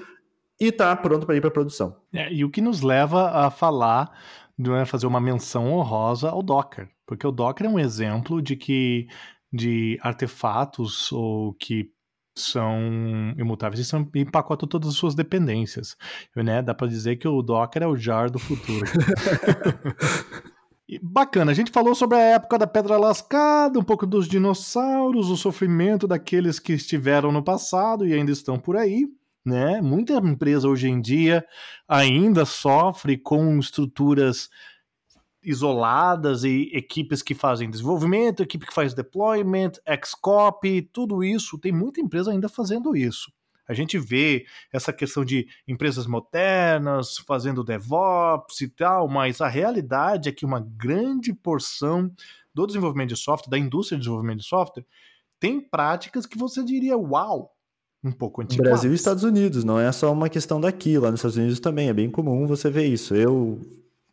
e 0.59 0.67
está 0.67 0.95
pronto 0.95 1.25
para 1.25 1.35
ir 1.35 1.41
para 1.41 1.51
produção. 1.51 1.97
É, 2.13 2.31
e 2.31 2.45
o 2.45 2.49
que 2.49 2.61
nos 2.61 2.81
leva 2.81 3.31
a 3.31 3.51
falar, 3.51 4.17
é, 4.59 4.85
fazer 4.85 5.07
uma 5.07 5.19
menção 5.19 5.73
honrosa 5.73 6.29
ao 6.29 6.41
Docker. 6.41 6.87
Porque 7.07 7.25
o 7.25 7.31
Docker 7.31 7.65
é 7.65 7.69
um 7.69 7.79
exemplo 7.79 8.41
de 8.41 8.55
que 8.55 9.07
de 9.51 9.97
artefatos 10.03 11.11
ou 11.11 11.53
que 11.53 11.89
são 12.35 13.33
imutáveis 13.37 13.79
e 13.79 13.85
são, 13.85 14.07
empacotam 14.13 14.67
todas 14.67 14.89
as 14.89 14.95
suas 14.95 15.15
dependências. 15.15 15.95
Né? 16.35 16.61
Dá 16.61 16.73
para 16.73 16.87
dizer 16.87 17.15
que 17.15 17.27
o 17.27 17.41
Docker 17.41 17.81
é 17.81 17.87
o 17.87 17.95
jar 17.95 18.29
do 18.29 18.37
futuro. 18.37 18.85
bacana, 21.01 21.51
a 21.51 21.55
gente 21.55 21.71
falou 21.71 21.95
sobre 21.95 22.17
a 22.17 22.21
época 22.21 22.57
da 22.57 22.67
pedra 22.67 22.97
lascada, 22.97 23.79
um 23.79 23.83
pouco 23.83 24.05
dos 24.05 24.27
dinossauros, 24.27 25.29
o 25.29 25.37
sofrimento 25.37 26.07
daqueles 26.07 26.59
que 26.59 26.73
estiveram 26.73 27.31
no 27.31 27.43
passado 27.43 28.05
e 28.05 28.13
ainda 28.13 28.31
estão 28.31 28.59
por 28.59 28.77
aí. 28.77 29.07
Né? 29.45 29.81
Muita 29.81 30.15
empresa 30.15 30.67
hoje 30.67 30.89
em 30.89 30.99
dia 30.99 31.43
ainda 31.87 32.43
sofre 32.43 33.17
com 33.17 33.57
estruturas 33.57 34.49
isoladas 35.47 36.43
e 36.43 36.69
equipes 36.73 37.21
que 37.21 37.33
fazem 37.33 37.69
desenvolvimento, 37.69 38.43
equipe 38.43 38.67
que 38.67 38.73
faz 38.73 38.93
deployment, 38.93 39.71
Xcopy, 40.05 40.81
tudo 40.81 41.23
isso. 41.23 41.57
Tem 41.57 41.71
muita 41.71 42.01
empresa 42.01 42.31
ainda 42.31 42.49
fazendo 42.49 42.97
isso. 42.97 43.31
A 43.65 43.73
gente 43.73 43.97
vê 43.97 44.45
essa 44.71 44.91
questão 44.91 45.23
de 45.23 45.47
empresas 45.65 46.05
modernas 46.05 47.17
fazendo 47.25 47.63
DevOps 47.63 48.59
e 48.59 48.67
tal, 48.67 49.07
mas 49.07 49.39
a 49.39 49.47
realidade 49.47 50.27
é 50.27 50.33
que 50.33 50.45
uma 50.45 50.59
grande 50.59 51.33
porção 51.33 52.11
do 52.53 52.67
desenvolvimento 52.67 53.09
de 53.09 53.17
software, 53.17 53.49
da 53.49 53.57
indústria 53.57 53.97
de 53.97 54.01
desenvolvimento 54.01 54.39
de 54.39 54.47
software, 54.47 54.85
tem 55.39 55.61
práticas 55.61 56.25
que 56.25 56.37
você 56.37 56.61
diria, 56.63 56.97
uau, 56.97 57.53
um 58.03 58.11
pouco 58.11 58.41
antiquadas. 58.41 58.71
Brasil 58.71 58.91
e 58.91 58.95
Estados 58.95 59.23
Unidos, 59.23 59.63
não 59.63 59.79
é 59.79 59.91
só 59.93 60.11
uma 60.11 60.29
questão 60.29 60.59
daqui, 60.59 60.97
lá 60.97 61.09
nos 61.09 61.19
Estados 61.19 61.37
Unidos 61.37 61.59
também 61.59 61.87
é 61.87 61.93
bem 61.93 62.09
comum 62.09 62.47
você 62.47 62.69
ver 62.69 62.85
isso. 62.85 63.15
Eu 63.15 63.59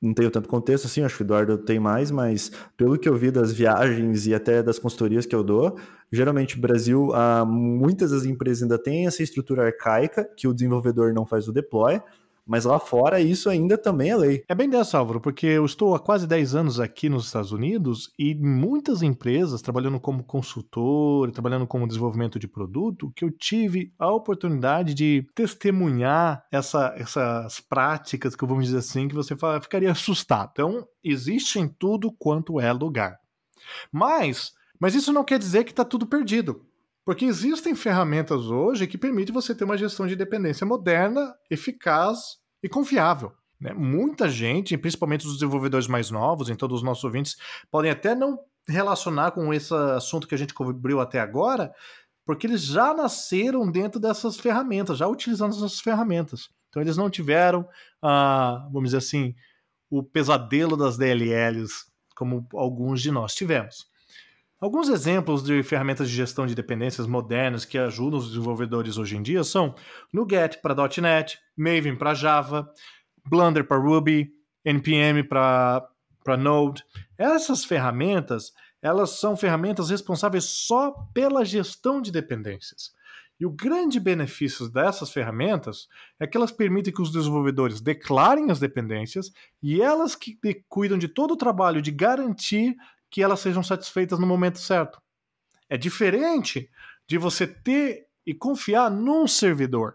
não 0.04 0.12
tenho 0.12 0.30
tanto 0.30 0.48
contexto 0.48 0.84
assim, 0.84 1.02
acho 1.02 1.16
que 1.16 1.22
o 1.22 1.24
Eduardo 1.24 1.56
tem 1.56 1.80
mais, 1.80 2.10
mas 2.10 2.52
pelo 2.76 2.98
que 2.98 3.08
eu 3.08 3.16
vi 3.16 3.30
das 3.30 3.52
viagens 3.52 4.26
e 4.26 4.34
até 4.34 4.62
das 4.62 4.78
consultorias 4.78 5.24
que 5.24 5.34
eu 5.34 5.42
dou, 5.42 5.78
geralmente 6.12 6.58
Brasil, 6.58 7.10
ah, 7.14 7.44
muitas 7.46 8.10
das 8.10 8.24
empresas 8.26 8.62
ainda 8.62 8.78
têm 8.78 9.06
essa 9.06 9.22
estrutura 9.22 9.64
arcaica 9.64 10.28
que 10.36 10.46
o 10.46 10.52
desenvolvedor 10.52 11.14
não 11.14 11.24
faz 11.24 11.48
o 11.48 11.52
deploy, 11.52 12.00
mas 12.46 12.64
lá 12.64 12.78
fora 12.78 13.20
isso 13.20 13.48
ainda 13.48 13.78
também 13.78 14.10
é 14.10 14.16
lei. 14.16 14.44
É 14.48 14.54
bem 14.54 14.68
dessa, 14.68 14.98
Álvaro, 14.98 15.20
porque 15.20 15.46
eu 15.46 15.64
estou 15.64 15.94
há 15.94 16.00
quase 16.00 16.26
10 16.26 16.54
anos 16.54 16.80
aqui 16.80 17.08
nos 17.08 17.26
Estados 17.26 17.52
Unidos 17.52 18.12
e 18.18 18.34
muitas 18.34 19.02
empresas, 19.02 19.62
trabalhando 19.62 19.98
como 19.98 20.24
consultor, 20.24 21.30
trabalhando 21.30 21.66
como 21.66 21.86
desenvolvimento 21.86 22.38
de 22.38 22.46
produto, 22.46 23.12
que 23.14 23.24
eu 23.24 23.30
tive 23.30 23.92
a 23.98 24.12
oportunidade 24.12 24.94
de 24.94 25.26
testemunhar 25.34 26.44
essa, 26.52 26.94
essas 26.96 27.60
práticas, 27.60 28.36
que 28.36 28.46
vamos 28.46 28.66
dizer 28.66 28.78
assim, 28.78 29.08
que 29.08 29.14
você 29.14 29.36
fala, 29.36 29.60
ficaria 29.60 29.90
assustado. 29.90 30.50
Então, 30.52 30.86
existe 31.02 31.58
em 31.58 31.68
tudo 31.68 32.12
quanto 32.12 32.60
é 32.60 32.72
lugar. 32.72 33.18
Mas, 33.90 34.52
mas 34.78 34.94
isso 34.94 35.12
não 35.12 35.24
quer 35.24 35.38
dizer 35.38 35.64
que 35.64 35.70
está 35.70 35.84
tudo 35.84 36.06
perdido. 36.06 36.64
Porque 37.04 37.24
existem 37.26 37.74
ferramentas 37.74 38.46
hoje 38.46 38.86
que 38.86 38.96
permitem 38.96 39.34
você 39.34 39.54
ter 39.54 39.64
uma 39.64 39.76
gestão 39.76 40.06
de 40.06 40.16
dependência 40.16 40.66
moderna, 40.66 41.34
eficaz 41.50 42.38
e 42.62 42.68
confiável. 42.68 43.32
Né? 43.60 43.72
Muita 43.74 44.28
gente, 44.28 44.76
principalmente 44.78 45.26
os 45.26 45.34
desenvolvedores 45.34 45.86
mais 45.86 46.10
novos, 46.10 46.48
em 46.48 46.54
todos 46.54 46.78
os 46.78 46.82
nossos 46.82 47.04
ouvintes, 47.04 47.36
podem 47.70 47.90
até 47.90 48.14
não 48.14 48.38
relacionar 48.66 49.32
com 49.32 49.52
esse 49.52 49.74
assunto 49.74 50.26
que 50.26 50.34
a 50.34 50.38
gente 50.38 50.54
cobriu 50.54 50.98
até 51.00 51.20
agora, 51.20 51.72
porque 52.24 52.46
eles 52.46 52.62
já 52.62 52.94
nasceram 52.94 53.70
dentro 53.70 54.00
dessas 54.00 54.38
ferramentas, 54.38 54.98
já 54.98 55.06
utilizando 55.06 55.54
essas 55.54 55.80
ferramentas. 55.80 56.48
Então 56.70 56.80
eles 56.82 56.96
não 56.96 57.10
tiveram, 57.10 57.68
ah, 58.02 58.66
vamos 58.72 58.88
dizer 58.88 58.98
assim, 58.98 59.34
o 59.90 60.02
pesadelo 60.02 60.76
das 60.76 60.96
DLLs, 60.96 61.84
como 62.16 62.48
alguns 62.54 63.02
de 63.02 63.10
nós 63.10 63.34
tivemos. 63.34 63.86
Alguns 64.60 64.88
exemplos 64.88 65.42
de 65.42 65.62
ferramentas 65.62 66.08
de 66.08 66.14
gestão 66.14 66.46
de 66.46 66.54
dependências 66.54 67.06
modernas 67.06 67.64
que 67.64 67.76
ajudam 67.76 68.18
os 68.18 68.28
desenvolvedores 68.28 68.96
hoje 68.96 69.16
em 69.16 69.22
dia 69.22 69.42
são 69.44 69.74
NuGet 70.12 70.60
para 70.62 70.74
.NET, 71.00 71.38
Maven 71.56 71.96
para 71.96 72.14
Java, 72.14 72.72
Blender 73.28 73.66
para 73.66 73.76
Ruby, 73.76 74.32
npm 74.64 75.24
para 75.28 76.36
Node. 76.38 76.84
Essas 77.18 77.64
ferramentas, 77.64 78.52
elas 78.80 79.18
são 79.18 79.36
ferramentas 79.36 79.90
responsáveis 79.90 80.44
só 80.44 80.92
pela 81.12 81.44
gestão 81.44 82.00
de 82.00 82.10
dependências. 82.10 82.92
E 83.38 83.44
o 83.44 83.50
grande 83.50 83.98
benefício 83.98 84.68
dessas 84.68 85.10
ferramentas 85.10 85.88
é 86.20 86.26
que 86.26 86.36
elas 86.36 86.52
permitem 86.52 86.94
que 86.94 87.02
os 87.02 87.12
desenvolvedores 87.12 87.80
declarem 87.80 88.50
as 88.50 88.60
dependências 88.60 89.32
e 89.60 89.82
elas 89.82 90.14
que 90.14 90.38
cuidam 90.68 90.96
de 90.96 91.08
todo 91.08 91.32
o 91.32 91.36
trabalho 91.36 91.82
de 91.82 91.90
garantir 91.90 92.76
que 93.14 93.22
elas 93.22 93.38
sejam 93.38 93.62
satisfeitas 93.62 94.18
no 94.18 94.26
momento 94.26 94.58
certo. 94.58 95.00
É 95.70 95.76
diferente 95.76 96.68
de 97.06 97.16
você 97.16 97.46
ter 97.46 98.08
e 98.26 98.34
confiar 98.34 98.90
num 98.90 99.28
servidor. 99.28 99.94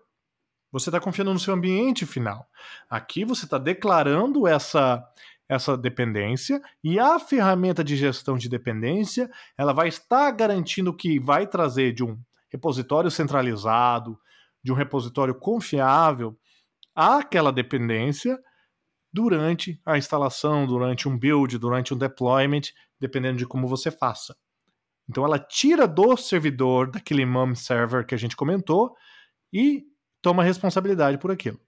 Você 0.71 0.87
está 0.87 1.01
confiando 1.01 1.33
no 1.33 1.39
seu 1.39 1.53
ambiente 1.53 2.05
final. 2.05 2.47
Aqui 2.89 3.25
você 3.25 3.43
está 3.43 3.57
declarando 3.57 4.47
essa 4.47 5.05
essa 5.49 5.75
dependência 5.75 6.61
e 6.81 6.97
a 6.97 7.19
ferramenta 7.19 7.83
de 7.83 7.97
gestão 7.97 8.37
de 8.37 8.47
dependência 8.47 9.29
ela 9.57 9.73
vai 9.73 9.89
estar 9.89 10.31
garantindo 10.31 10.95
que 10.95 11.19
vai 11.19 11.45
trazer 11.45 11.91
de 11.91 12.05
um 12.05 12.17
repositório 12.49 13.11
centralizado, 13.11 14.17
de 14.63 14.71
um 14.71 14.75
repositório 14.75 15.35
confiável, 15.35 16.37
aquela 16.95 17.51
dependência 17.51 18.39
durante 19.11 19.81
a 19.85 19.97
instalação, 19.97 20.65
durante 20.65 21.09
um 21.09 21.17
build, 21.17 21.57
durante 21.57 21.93
um 21.93 21.97
deployment 21.97 22.71
dependendo 22.99 23.37
de 23.37 23.45
como 23.45 23.67
você 23.67 23.89
faça. 23.89 24.35
Então 25.09 25.25
ela 25.25 25.39
tira 25.39 25.87
do 25.87 26.15
servidor, 26.15 26.91
daquele 26.91 27.25
mum 27.25 27.55
server 27.55 28.05
que 28.05 28.13
a 28.13 28.17
gente 28.17 28.35
comentou, 28.35 28.95
e 29.51 29.83
toma 30.21 30.43
responsabilidade 30.43 31.17
por 31.17 31.31
aquilo. 31.31 31.59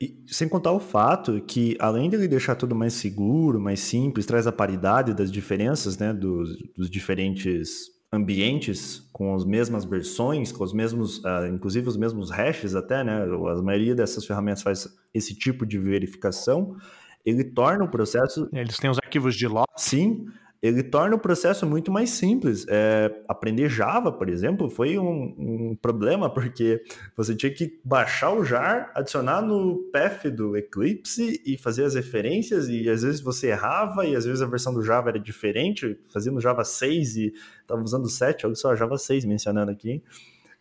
E 0.00 0.22
sem 0.26 0.48
contar 0.48 0.72
o 0.72 0.78
fato 0.78 1.40
que, 1.40 1.76
além 1.80 2.10
de 2.10 2.16
ele 2.16 2.28
deixar 2.28 2.54
tudo 2.54 2.74
mais 2.74 2.92
seguro, 2.92 3.58
mais 3.58 3.80
simples, 3.80 4.26
traz 4.26 4.46
a 4.46 4.52
paridade 4.52 5.14
das 5.14 5.32
diferenças 5.32 5.96
né, 5.96 6.12
dos, 6.12 6.56
dos 6.76 6.90
diferentes 6.90 7.94
ambientes 8.12 9.08
com 9.12 9.34
as 9.34 9.44
mesmas 9.44 9.84
versões, 9.84 10.52
com 10.52 10.62
os 10.62 10.72
mesmos, 10.72 11.18
uh, 11.18 11.46
inclusive 11.52 11.88
os 11.88 11.96
mesmos 11.96 12.30
hashes 12.30 12.74
até, 12.74 13.02
né? 13.02 13.24
A 13.24 13.62
maioria 13.62 13.94
dessas 13.94 14.24
ferramentas 14.24 14.62
faz 14.62 14.88
esse 15.12 15.34
tipo 15.34 15.66
de 15.66 15.78
verificação 15.78 16.76
ele 17.24 17.44
torna 17.44 17.84
o 17.84 17.88
processo. 17.88 18.48
Eles 18.52 18.76
têm 18.76 18.90
os 18.90 18.98
arquivos 18.98 19.34
de 19.34 19.46
log. 19.46 19.66
Sim, 19.76 20.26
ele 20.64 20.82
torna 20.82 21.14
o 21.14 21.18
processo 21.18 21.66
muito 21.66 21.92
mais 21.92 22.08
simples. 22.08 22.64
É, 22.70 23.14
aprender 23.28 23.68
Java, 23.68 24.10
por 24.10 24.30
exemplo, 24.30 24.70
foi 24.70 24.98
um, 24.98 25.34
um, 25.38 25.76
problema, 25.76 26.30
porque 26.32 26.82
você 27.14 27.36
tinha 27.36 27.52
que 27.52 27.78
baixar 27.84 28.32
o 28.32 28.42
jar, 28.42 28.90
adicionar 28.94 29.42
no 29.42 29.90
path 29.92 30.24
do 30.30 30.56
Eclipse 30.56 31.42
e 31.44 31.58
fazer 31.58 31.84
as 31.84 31.94
referências, 31.94 32.66
e 32.70 32.88
às 32.88 33.02
vezes 33.02 33.20
você 33.20 33.48
errava, 33.48 34.06
e 34.06 34.16
às 34.16 34.24
vezes 34.24 34.40
a 34.40 34.46
versão 34.46 34.72
do 34.72 34.82
Java 34.82 35.10
era 35.10 35.20
diferente, 35.20 35.98
fazia 36.10 36.32
no 36.32 36.40
Java 36.40 36.64
6 36.64 37.16
e 37.16 37.34
estava 37.60 37.82
usando 37.82 38.08
7, 38.08 38.46
olha 38.46 38.54
só, 38.54 38.74
Java 38.74 38.96
6 38.96 39.26
mencionando 39.26 39.70
aqui. 39.70 40.02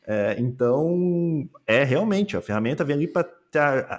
É, 0.06 0.36
então, 0.38 1.48
é 1.66 1.82
realmente, 1.86 2.36
a 2.36 2.42
ferramenta 2.42 2.84
vem 2.84 2.98
ali 2.98 3.08
para 3.08 3.24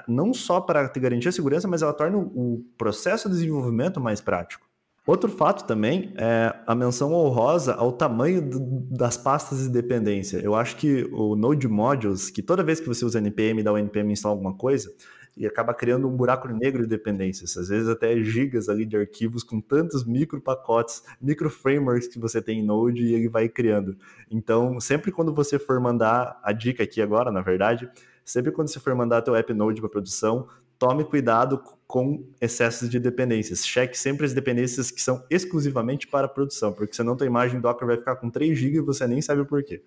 não 0.09 0.33
só 0.33 0.61
para 0.61 0.89
te 0.89 1.01
garantir 1.01 1.29
a 1.29 1.33
segurança, 1.33 1.69
mas 1.69 1.83
ela 1.83 1.93
torna 1.93 2.19
o 2.19 2.65
processo 2.77 3.29
de 3.29 3.35
desenvolvimento 3.35 4.01
mais 4.01 4.21
prático. 4.21 4.67
Outro 5.07 5.31
fato 5.31 5.67
também 5.67 6.15
é 6.17 6.55
a 6.67 6.75
menção 6.75 7.13
honrosa 7.13 7.75
ao 7.75 7.93
tamanho 7.93 8.41
do, 8.41 8.59
das 8.91 9.19
pastas 9.19 9.59
de 9.59 9.69
dependência. 9.69 10.39
Eu 10.39 10.55
acho 10.55 10.77
que 10.77 11.07
o 11.13 11.37
Node 11.37 11.69
Modules, 11.69 12.31
que 12.31 12.43
toda 12.43 12.63
vez 12.63 12.81
que 12.81 12.87
você 12.87 13.05
usa 13.05 13.21
npm 13.21 13.63
dá 13.63 13.71
o 13.71 13.77
npm 13.77 14.13
instalar 14.13 14.35
alguma 14.35 14.55
coisa, 14.57 14.91
e 15.37 15.47
acaba 15.47 15.75
criando 15.75 16.09
um 16.09 16.17
buraco 16.17 16.49
negro 16.49 16.83
de 16.83 16.89
dependências, 16.89 17.57
às 17.57 17.69
vezes 17.69 17.89
até 17.89 18.17
gigas 18.23 18.69
ali 18.69 18.85
de 18.87 18.97
arquivos 18.97 19.43
com 19.43 19.61
tantos 19.61 20.05
micro 20.05 20.41
pacotes, 20.41 21.03
micro 21.21 21.51
frameworks 21.51 22.09
que 22.09 22.19
você 22.19 22.41
tem 22.41 22.61
em 22.61 22.65
Node 22.65 23.03
e 23.03 23.15
ele 23.15 23.29
vai 23.29 23.49
criando. 23.49 23.97
Então, 24.31 24.79
sempre 24.81 25.11
quando 25.11 25.35
você 25.35 25.59
for 25.59 25.81
mandar 25.81 26.39
a 26.43 26.53
dica 26.53 26.85
aqui 26.85 27.03
agora, 27.03 27.33
na 27.33 27.41
verdade, 27.41 27.91
sempre 28.25 28.51
quando 28.53 28.69
você 28.69 28.81
for 28.81 28.95
mandar 28.95 29.23
teu 29.23 29.35
app 29.35 29.53
Node 29.53 29.81
para 29.81 29.91
produção, 29.91 30.49
tome 30.79 31.05
cuidado 31.05 31.63
com 31.87 32.25
excessos 32.41 32.89
de 32.89 32.99
dependências. 32.99 33.67
Cheque 33.67 33.97
sempre 33.97 34.27
as 34.27 34.33
dependências 34.33 34.91
que 34.91 35.01
são 35.01 35.25
exclusivamente 35.31 36.07
para 36.07 36.29
produção, 36.29 36.73
porque 36.73 36.95
senão 36.95 37.17
tua 37.17 37.27
imagem 37.27 37.61
Docker 37.61 37.87
vai 37.87 37.97
ficar 37.97 38.17
com 38.17 38.31
3 38.31 38.59
GB 38.59 38.79
e 38.79 38.81
você 38.81 39.07
nem 39.07 39.23
sabe 39.23 39.43
o 39.43 39.47
porquê. 39.47 39.83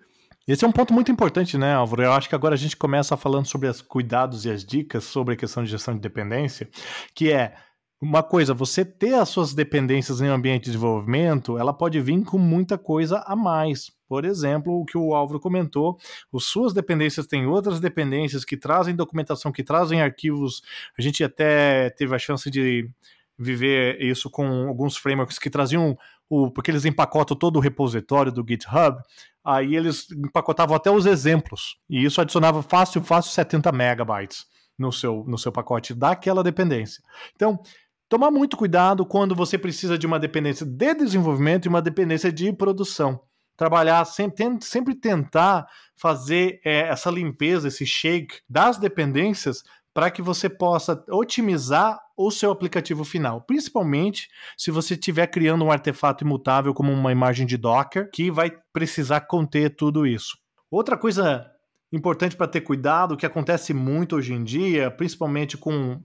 Esse 0.46 0.64
é 0.64 0.68
um 0.68 0.72
ponto 0.72 0.94
muito 0.94 1.12
importante, 1.12 1.58
né, 1.58 1.74
Álvaro? 1.74 2.02
Eu 2.02 2.12
acho 2.12 2.28
que 2.28 2.34
agora 2.34 2.54
a 2.54 2.58
gente 2.58 2.74
começa 2.74 3.16
falando 3.18 3.44
sobre 3.44 3.68
os 3.68 3.82
cuidados 3.82 4.46
e 4.46 4.50
as 4.50 4.64
dicas 4.64 5.04
sobre 5.04 5.34
a 5.34 5.36
questão 5.36 5.62
de 5.62 5.70
gestão 5.70 5.94
de 5.94 6.00
dependência, 6.00 6.68
que 7.14 7.30
é 7.30 7.54
uma 8.00 8.22
coisa, 8.22 8.54
você 8.54 8.84
ter 8.84 9.14
as 9.14 9.28
suas 9.28 9.52
dependências 9.52 10.20
em 10.20 10.30
um 10.30 10.32
ambiente 10.32 10.64
de 10.64 10.70
desenvolvimento, 10.70 11.58
ela 11.58 11.74
pode 11.74 12.00
vir 12.00 12.24
com 12.24 12.38
muita 12.38 12.78
coisa 12.78 13.22
a 13.26 13.36
mais. 13.36 13.90
Por 14.08 14.24
exemplo, 14.24 14.80
o 14.80 14.84
que 14.84 14.96
o 14.96 15.14
Álvaro 15.14 15.38
comentou, 15.38 15.98
as 16.34 16.44
suas 16.44 16.72
dependências 16.72 17.26
têm 17.26 17.46
outras 17.46 17.78
dependências 17.78 18.44
que 18.44 18.56
trazem 18.56 18.96
documentação, 18.96 19.52
que 19.52 19.62
trazem 19.62 20.00
arquivos. 20.00 20.62
A 20.98 21.02
gente 21.02 21.22
até 21.22 21.90
teve 21.90 22.14
a 22.14 22.18
chance 22.18 22.50
de 22.50 22.88
viver 23.38 24.02
isso 24.02 24.28
com 24.28 24.66
alguns 24.66 24.96
frameworks 24.96 25.38
que 25.38 25.48
traziam 25.48 25.96
o, 26.28 26.50
porque 26.50 26.70
eles 26.70 26.84
empacotam 26.84 27.36
todo 27.36 27.56
o 27.56 27.60
repositório 27.60 28.32
do 28.32 28.44
GitHub, 28.46 29.00
aí 29.44 29.76
eles 29.76 30.10
empacotavam 30.10 30.76
até 30.76 30.90
os 30.90 31.06
exemplos, 31.06 31.78
e 31.88 32.04
isso 32.04 32.20
adicionava 32.20 32.62
fácil, 32.62 33.02
fácil 33.02 33.32
70 33.32 33.72
megabytes 33.72 34.46
no 34.78 34.92
seu, 34.92 35.24
no 35.26 35.38
seu 35.38 35.50
pacote 35.50 35.94
daquela 35.94 36.42
dependência. 36.42 37.02
Então, 37.34 37.58
tomar 38.08 38.30
muito 38.30 38.56
cuidado 38.56 39.06
quando 39.06 39.34
você 39.34 39.56
precisa 39.56 39.96
de 39.96 40.06
uma 40.06 40.18
dependência 40.18 40.66
de 40.66 40.94
desenvolvimento 40.94 41.66
e 41.66 41.68
uma 41.68 41.80
dependência 41.80 42.32
de 42.32 42.52
produção. 42.52 43.20
Trabalhar, 43.58 44.04
sempre, 44.06 44.58
sempre 44.62 44.94
tentar 44.94 45.66
fazer 45.94 46.60
é, 46.64 46.88
essa 46.88 47.10
limpeza, 47.10 47.68
esse 47.68 47.84
shake 47.84 48.38
das 48.48 48.78
dependências 48.78 49.62
para 49.92 50.12
que 50.12 50.22
você 50.22 50.48
possa 50.48 51.04
otimizar 51.10 51.98
o 52.16 52.30
seu 52.30 52.52
aplicativo 52.52 53.04
final, 53.04 53.42
principalmente 53.42 54.28
se 54.56 54.70
você 54.70 54.94
estiver 54.94 55.26
criando 55.26 55.64
um 55.64 55.72
artefato 55.72 56.22
imutável 56.22 56.72
como 56.72 56.92
uma 56.92 57.10
imagem 57.10 57.44
de 57.44 57.56
Docker, 57.56 58.08
que 58.12 58.30
vai 58.30 58.52
precisar 58.72 59.22
conter 59.22 59.74
tudo 59.74 60.06
isso. 60.06 60.38
Outra 60.70 60.96
coisa 60.96 61.44
importante 61.92 62.36
para 62.36 62.46
ter 62.46 62.60
cuidado, 62.60 63.16
que 63.16 63.26
acontece 63.26 63.74
muito 63.74 64.14
hoje 64.14 64.34
em 64.34 64.44
dia, 64.44 64.88
principalmente 64.88 65.56
com, 65.56 66.00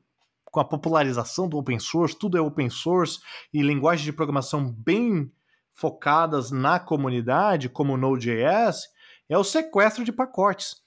com 0.45 0.59
a 0.59 0.65
popularização 0.65 1.47
do 1.47 1.57
open 1.57 1.77
source, 1.77 2.17
tudo 2.17 2.35
é 2.35 2.41
open 2.41 2.71
source 2.71 3.19
e 3.53 3.61
linguagens 3.61 4.05
de 4.05 4.13
programação 4.13 4.73
bem 4.75 5.31
focadas 5.73 6.51
na 6.51 6.79
comunidade, 6.79 7.69
como 7.69 7.97
Node.js, 7.97 8.87
é 9.27 9.37
o 9.37 9.43
sequestro 9.43 10.03
de 10.03 10.11
pacotes. 10.11 10.81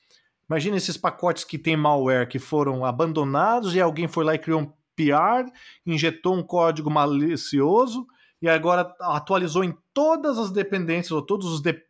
Imagina 0.49 0.76
esses 0.76 0.97
pacotes 0.97 1.45
que 1.45 1.59
tem 1.59 1.76
malware 1.76 2.28
que 2.28 2.38
foram 2.38 2.85
abandonados 2.85 3.75
e 3.75 3.81
alguém 3.81 4.07
foi 4.07 4.25
lá 4.25 4.35
e 4.35 4.38
criou 4.38 4.61
um 4.61 4.73
PR, 4.95 5.50
injetou 5.85 6.35
um 6.35 6.43
código 6.43 6.90
malicioso 6.90 8.07
e 8.40 8.49
agora 8.49 8.95
atualizou 9.00 9.64
em 9.64 9.76
todas 9.93 10.38
as 10.38 10.50
dependências 10.50 11.11
ou 11.11 11.23
todos 11.23 11.47
os, 11.47 11.61
de, 11.61 11.85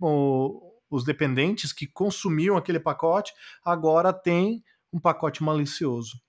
os 0.91 1.05
dependentes 1.05 1.73
que 1.73 1.87
consumiam 1.87 2.57
aquele 2.57 2.81
pacote, 2.81 3.33
agora 3.65 4.13
tem 4.13 4.65
um 4.93 4.99
pacote 4.99 5.43
malicioso. 5.43 6.21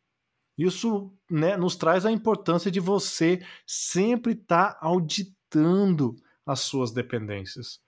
Isso 0.58 1.14
né, 1.30 1.56
nos 1.56 1.76
traz 1.76 2.06
a 2.06 2.12
importância 2.12 2.72
de 2.72 2.80
você 2.80 3.42
sempre 3.66 4.34
estar 4.34 4.74
tá 4.74 4.80
auditando 4.82 6.16
as 6.48 6.62
suas 6.62 6.92
dependências. 6.92 7.80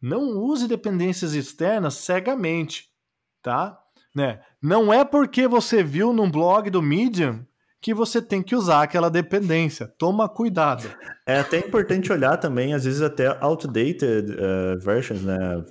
Não 0.00 0.38
use 0.38 0.66
dependências 0.66 1.34
externas 1.34 1.94
cegamente 1.94 2.88
tá? 3.42 3.78
Né? 4.14 4.40
Não 4.62 4.92
é 4.92 5.04
porque 5.04 5.46
você 5.46 5.82
viu 5.82 6.12
num 6.12 6.30
blog 6.30 6.70
do 6.70 6.82
Medium 6.82 7.44
que 7.80 7.94
você 7.94 8.20
tem 8.20 8.42
que 8.42 8.56
usar 8.56 8.82
aquela 8.82 9.08
dependência. 9.08 9.86
Toma 9.98 10.28
cuidado. 10.28 10.90
É 11.24 11.38
até 11.38 11.58
importante 11.58 12.12
olhar 12.12 12.36
também, 12.36 12.74
às 12.74 12.84
vezes 12.84 13.00
até 13.00 13.28
outdated 13.40 14.32
uh, 14.32 14.78
versions, 14.80 15.22
né? 15.22 15.64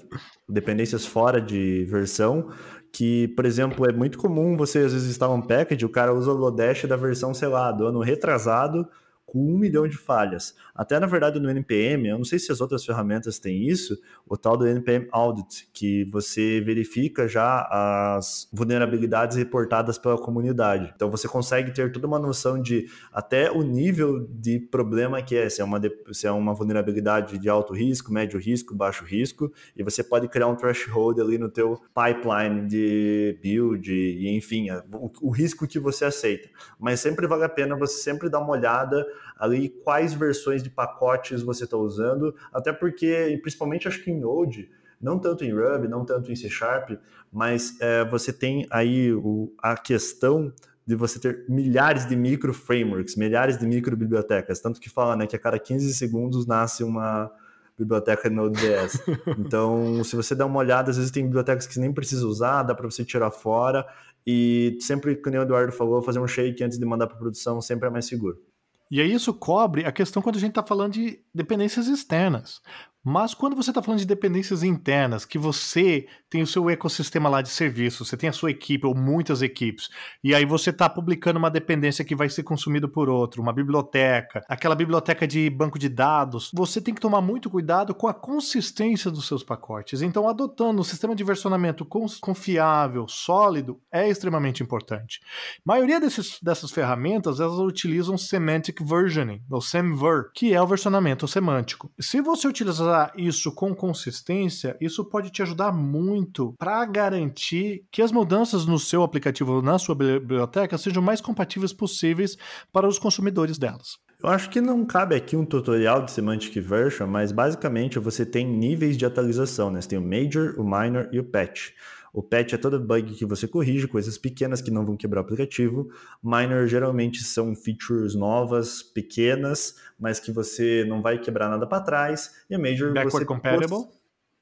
Dependências 0.48 1.06
fora 1.06 1.42
de 1.42 1.84
versão, 1.86 2.50
que, 2.94 3.28
por 3.30 3.46
exemplo, 3.46 3.86
é 3.90 3.94
muito 3.94 4.18
comum 4.18 4.56
você 4.56 4.80
às 4.80 4.94
vezes 4.94 5.10
instalar 5.10 5.36
um 5.36 5.42
package, 5.42 5.86
o 5.86 5.90
cara 5.90 6.14
usa 6.14 6.32
o 6.32 6.38
Lodash 6.38 6.86
da 6.86 6.96
versão, 6.96 7.34
sei 7.34 7.50
lá, 7.50 7.74
do 7.74 7.86
ano 7.86 8.00
retrasado, 8.00 8.88
com 9.28 9.40
um 9.40 9.58
milhão 9.58 9.86
de 9.88 9.98
falhas. 9.98 10.56
Até 10.74 10.98
na 11.00 11.06
verdade 11.06 11.38
no 11.38 11.50
NPM, 11.50 12.08
eu 12.08 12.18
não 12.18 12.24
sei 12.24 12.40
se 12.40 12.50
as 12.50 12.62
outras 12.62 12.86
ferramentas 12.86 13.38
têm 13.38 13.68
isso, 13.68 14.00
o 14.26 14.38
tal 14.38 14.56
do 14.56 14.66
NPM 14.66 15.08
Audit, 15.12 15.70
que 15.74 16.06
você 16.06 16.62
verifica 16.62 17.28
já 17.28 17.68
as 17.70 18.48
vulnerabilidades 18.54 19.36
reportadas 19.36 19.98
pela 19.98 20.18
comunidade. 20.18 20.94
Então 20.96 21.12
você 21.12 21.28
consegue 21.28 21.74
ter 21.74 21.92
toda 21.92 22.08
uma 22.08 22.18
noção 22.18 22.60
de 22.62 22.88
até 23.12 23.52
o 23.52 23.64
nível 23.64 24.26
de 24.30 24.60
problema 24.60 25.22
que 25.22 25.36
é, 25.36 25.50
se 25.50 25.62
é 25.62 25.64
uma, 25.64 25.82
se 26.14 26.26
é 26.26 26.32
uma 26.32 26.54
vulnerabilidade 26.54 27.38
de 27.38 27.50
alto 27.50 27.74
risco, 27.74 28.14
médio 28.14 28.40
risco, 28.40 28.74
baixo 28.74 29.04
risco, 29.04 29.52
e 29.76 29.84
você 29.84 30.02
pode 30.02 30.30
criar 30.30 30.48
um 30.48 30.56
threshold 30.56 31.20
ali 31.20 31.38
no 31.38 31.50
teu 31.50 31.82
pipeline 31.94 32.66
de 32.66 33.38
build 33.44 33.92
e 33.92 34.30
enfim, 34.38 34.72
o, 34.94 35.12
o 35.22 35.30
risco 35.32 35.68
que 35.68 35.80
você 35.80 36.06
aceita. 36.06 36.48
Mas 36.80 37.02
sempre 37.02 37.28
vale 37.28 37.44
a 37.44 37.50
pena 37.50 37.76
você 37.76 38.02
sempre 38.02 38.30
dar 38.30 38.40
uma 38.40 38.52
olhada 38.52 39.06
ali 39.38 39.70
quais 39.70 40.14
versões 40.14 40.64
de 40.64 40.70
pacotes 40.70 41.42
você 41.42 41.64
está 41.64 41.78
usando, 41.78 42.36
até 42.52 42.72
porque, 42.74 43.38
principalmente 43.42 43.88
acho 43.88 44.04
que 44.04 44.12
em 44.12 44.20
Node, 44.20 44.70
não 45.02 45.20
tanto 45.20 45.44
em 45.44 45.52
Ruby, 45.52 45.88
não 45.88 46.04
tanto 46.04 46.32
em 46.32 46.36
C 46.36 46.50
Sharp, 46.50 46.92
mas 47.32 47.80
é, 47.80 48.04
você 48.06 48.34
tem 48.34 48.66
aí 48.70 49.14
o, 49.14 49.54
a 49.62 49.76
questão 49.78 50.52
de 50.86 50.96
você 50.96 51.20
ter 51.20 51.46
milhares 51.50 52.08
de 52.08 52.16
micro 52.16 52.54
frameworks, 52.54 53.16
milhares 53.16 53.58
de 53.58 53.68
micro 53.68 53.96
bibliotecas, 53.96 54.60
tanto 54.60 54.80
que 54.80 54.90
fala 54.90 55.16
né, 55.16 55.28
que 55.28 55.36
a 55.36 55.40
cada 55.40 55.60
15 55.60 55.94
segundos 55.94 56.48
nasce 56.48 56.84
uma 56.84 57.30
biblioteca 57.78 58.30
Node.js. 58.30 59.00
Então, 59.38 60.04
se 60.04 60.16
você 60.16 60.34
der 60.34 60.46
uma 60.46 60.60
olhada, 60.60 60.90
às 60.90 60.98
vezes 60.98 61.12
tem 61.12 61.24
bibliotecas 61.24 61.68
que 61.68 61.74
você 61.74 61.80
nem 61.80 61.94
precisa 61.94 62.26
usar, 62.26 62.64
dá 62.64 62.74
para 62.74 62.90
você 62.90 63.04
tirar 63.06 63.30
fora, 63.32 63.86
e 64.26 64.78
sempre, 64.82 65.16
como 65.16 65.38
o 65.38 65.42
Eduardo 65.42 65.72
falou, 65.72 66.02
fazer 66.02 66.20
um 66.20 66.28
shake 66.28 66.64
antes 66.64 66.80
de 66.80 66.86
mandar 66.86 67.08
para 67.08 67.18
produção 67.18 67.62
sempre 67.62 67.88
é 67.88 67.92
mais 67.92 68.06
seguro. 68.06 68.42
E 68.90 69.02
aí 69.02 69.14
isso 69.14 69.34
cobre 69.34 69.86
a 69.86 69.92
questão 69.92 70.22
quando 70.22 70.38
a 70.38 70.40
gente 70.40 70.52
está 70.52 70.64
falando 70.64 70.94
de 70.94 71.20
dependências 71.34 71.88
externas. 71.88 72.62
Mas 73.10 73.34
quando 73.34 73.56
você 73.56 73.72
está 73.72 73.82
falando 73.82 74.02
de 74.02 74.06
dependências 74.06 74.64
internas, 74.64 75.24
que 75.24 75.38
você 75.38 76.08
tem 76.30 76.42
o 76.42 76.48
seu 76.48 76.70
ecossistema 76.70 77.30
lá 77.30 77.42
de 77.42 77.48
serviços, 77.48 78.10
você 78.10 78.18
tem 78.18 78.28
a 78.28 78.34
sua 78.34 78.52
equipe 78.52 78.86
ou 78.86 78.94
muitas 78.94 79.42
equipes, 79.42 79.90
e 80.22 80.36
aí 80.36 80.44
você 80.44 80.72
está 80.72 80.90
publicando 80.90 81.40
uma 81.40 81.50
dependência 81.50 82.04
que 82.04 82.14
vai 82.14 82.28
ser 82.28 82.44
consumida 82.44 82.86
por 82.86 83.08
outro, 83.08 83.42
uma 83.42 83.54
biblioteca, 83.54 84.44
aquela 84.50 84.76
biblioteca 84.76 85.26
de 85.26 85.50
banco 85.50 85.80
de 85.80 85.88
dados, 85.88 86.52
você 86.54 86.82
tem 86.82 86.94
que 86.94 87.00
tomar 87.00 87.22
muito 87.22 87.50
cuidado 87.50 87.96
com 87.96 88.10
a 88.10 88.14
consistência 88.14 89.10
dos 89.10 89.26
seus 89.26 89.42
pacotes. 89.42 90.02
Então, 90.02 90.28
adotando 90.28 90.82
um 90.82 90.84
sistema 90.84 91.16
de 91.16 91.24
versionamento 91.24 91.86
confiável, 91.86 93.08
sólido, 93.08 93.80
é 93.90 94.10
extremamente 94.10 94.62
importante. 94.62 95.22
A 95.60 95.62
maioria 95.64 96.02
desses, 96.02 96.40
dessas 96.42 96.72
ferramentas, 96.72 97.40
elas 97.40 97.58
utilizam 97.58 98.18
Semantic 98.18 98.82
Versioning, 98.84 99.42
ou 99.50 99.62
SEMVER, 99.62 100.30
que 100.36 100.54
é 100.54 100.62
o 100.62 100.68
versionamento 100.68 101.26
semântico. 101.26 101.90
Se 101.98 102.20
você 102.20 102.50
utilizar 102.50 102.97
isso 103.16 103.52
com 103.52 103.76
consistência, 103.76 104.76
isso 104.80 105.06
pode 105.06 105.30
te 105.30 105.42
ajudar 105.42 105.72
muito 105.72 106.54
para 106.58 106.84
garantir 106.86 107.86
que 107.92 108.02
as 108.02 108.12
mudanças 108.12 108.66
no 108.66 108.80
seu 108.80 109.04
aplicativo, 109.04 109.62
na 109.62 109.78
sua 109.78 109.96
biblioteca, 109.96 110.78
sejam 110.78 111.02
mais 111.02 111.22
compatíveis 111.22 111.74
possíveis 111.74 112.38
para 112.72 112.88
os 112.88 113.00
consumidores 113.00 113.58
delas. 113.58 113.98
Eu 114.22 114.30
acho 114.30 114.50
que 114.50 114.60
não 114.60 114.84
cabe 114.84 115.16
aqui 115.16 115.36
um 115.36 115.46
tutorial 115.46 116.04
de 116.04 116.12
Semantic 116.12 116.56
Version, 116.60 117.06
mas 117.06 117.32
basicamente 117.32 118.00
você 118.00 118.26
tem 118.26 118.48
níveis 118.48 118.98
de 118.98 119.06
atualização, 119.06 119.70
né? 119.70 119.80
Você 119.80 119.90
tem 119.90 120.00
o 120.00 120.02
Major, 120.02 120.56
o 120.58 120.64
Minor 120.64 121.08
e 121.12 121.20
o 121.20 121.24
Patch. 121.24 121.70
O 122.18 122.24
patch 122.24 122.54
é 122.54 122.58
todo 122.58 122.80
bug 122.80 123.14
que 123.14 123.26
você 123.28 123.48
corrige, 123.48 123.88
coisas 123.88 124.18
pequenas 124.18 124.60
que 124.60 124.72
não 124.72 124.84
vão 124.84 124.98
quebrar 124.98 125.22
o 125.22 125.24
aplicativo. 125.24 125.88
Minor 126.24 126.66
geralmente 126.66 127.24
são 127.24 127.56
features 127.56 128.16
novas, 128.16 128.82
pequenas, 128.82 129.76
mas 130.00 130.20
que 130.20 130.32
você 130.32 130.84
não 130.90 131.00
vai 131.00 131.20
quebrar 131.20 131.48
nada 131.48 131.68
para 131.68 131.84
trás. 131.84 132.34
E 132.50 132.56
a 132.56 132.58
Major 132.58 132.92
Backward 132.92 133.24
compatible? 133.24 133.86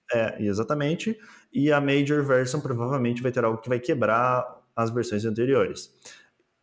É, 0.09 0.41
exatamente. 0.41 1.19
E 1.51 1.69
a 1.69 1.81
Major 1.81 2.23
Version 2.23 2.61
provavelmente 2.61 3.21
vai 3.21 3.33
ter 3.33 3.43
algo 3.43 3.57
que 3.57 3.67
vai 3.67 3.81
quebrar 3.81 4.63
as 4.73 4.89
versões 4.89 5.25
anteriores. 5.25 5.93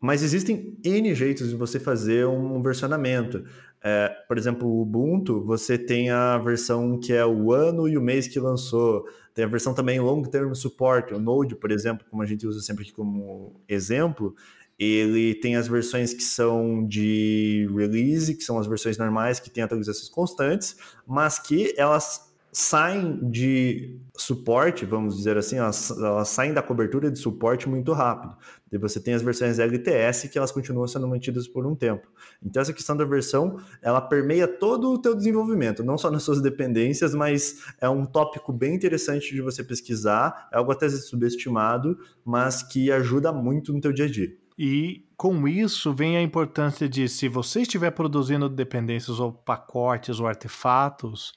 Mas 0.01 0.23
existem 0.23 0.79
N 0.83 1.15
jeitos 1.15 1.51
de 1.51 1.57
você 1.57 1.79
fazer 1.79 2.27
um 2.27 2.63
versionamento. 2.63 3.45
É, 3.85 4.09
por 4.27 4.39
exemplo, 4.39 4.67
o 4.67 4.81
Ubuntu, 4.81 5.45
você 5.45 5.77
tem 5.77 6.09
a 6.09 6.39
versão 6.39 6.99
que 6.99 7.13
é 7.13 7.27
o 7.27 7.53
ano 7.53 7.87
e 7.87 7.99
o 7.99 8.01
mês 8.01 8.27
que 8.27 8.41
lançou. 8.41 9.05
Tem 9.35 9.45
a 9.45 9.49
versão 9.49 9.75
também 9.75 9.99
long 10.01 10.23
term 10.23 10.53
support, 10.55 11.13
o 11.13 11.19
Node, 11.19 11.57
por 11.57 11.71
exemplo, 11.71 12.07
como 12.11 12.23
a 12.23 12.27
gente 12.27 12.47
usa 12.47 12.61
sempre 12.61 12.85
aqui 12.85 12.93
como 12.93 13.61
exemplo, 13.69 14.35
ele 14.79 15.35
tem 15.35 15.57
as 15.57 15.69
versões 15.69 16.13
que 16.13 16.23
são 16.23 16.87
de 16.87 17.69
release, 17.75 18.35
que 18.35 18.43
são 18.43 18.59
as 18.59 18.67
versões 18.67 18.99
normais, 18.99 19.39
que 19.39 19.51
têm 19.51 19.63
atualizações 19.63 20.09
constantes, 20.09 20.77
mas 21.07 21.39
que 21.39 21.75
elas 21.77 22.32
saem 22.53 23.19
de 23.31 23.99
suporte, 24.15 24.85
vamos 24.85 25.17
dizer 25.17 25.39
assim, 25.39 25.57
elas, 25.57 25.91
elas, 25.91 26.29
saem 26.29 26.53
da 26.53 26.63
cobertura 26.63 27.11
de 27.11 27.19
suporte 27.19 27.67
muito 27.67 27.95
rápido. 27.95 28.37
E 28.71 28.77
você 28.77 29.01
tem 29.01 29.15
as 29.15 29.23
versões 29.23 29.59
LTS 29.59 30.29
que 30.29 30.37
elas 30.37 30.53
continuam 30.53 30.87
sendo 30.87 31.09
mantidas 31.09 31.49
por 31.49 31.67
um 31.67 31.75
tempo. 31.75 32.07
Então 32.45 32.61
essa 32.61 32.73
questão 32.75 32.95
da 32.95 33.07
versão, 33.07 33.59
ela 33.81 34.03
permeia 34.03 34.47
todo 34.47 34.93
o 34.93 34.99
teu 34.99 35.15
desenvolvimento, 35.15 35.83
não 35.83 35.97
só 35.97 36.11
nas 36.11 36.23
suas 36.23 36.43
dependências, 36.43 37.15
mas 37.15 37.65
é 37.81 37.89
um 37.89 38.05
tópico 38.05 38.53
bem 38.53 38.75
interessante 38.75 39.35
de 39.35 39.41
você 39.41 39.65
pesquisar, 39.65 40.49
é 40.53 40.59
algo 40.59 40.73
até 40.73 40.91
subestimado, 40.91 41.99
mas 42.23 42.63
que 42.63 42.93
ajuda 42.93 43.33
muito 43.33 43.73
no 43.73 43.81
teu 43.81 43.93
dia 43.93 44.05
a 44.05 44.11
dia. 44.11 44.43
E 44.59 45.07
com 45.17 45.49
isso 45.49 45.95
vem 45.95 46.17
a 46.17 46.23
importância 46.23 46.89
de, 46.89 47.09
se 47.09 47.29
você 47.29 47.63
estiver 47.63 47.91
produzindo 47.91 48.49
dependências 48.49 49.19
ou 49.19 49.33
pacotes 49.33 50.21
ou 50.21 50.27
artefatos, 50.27 51.33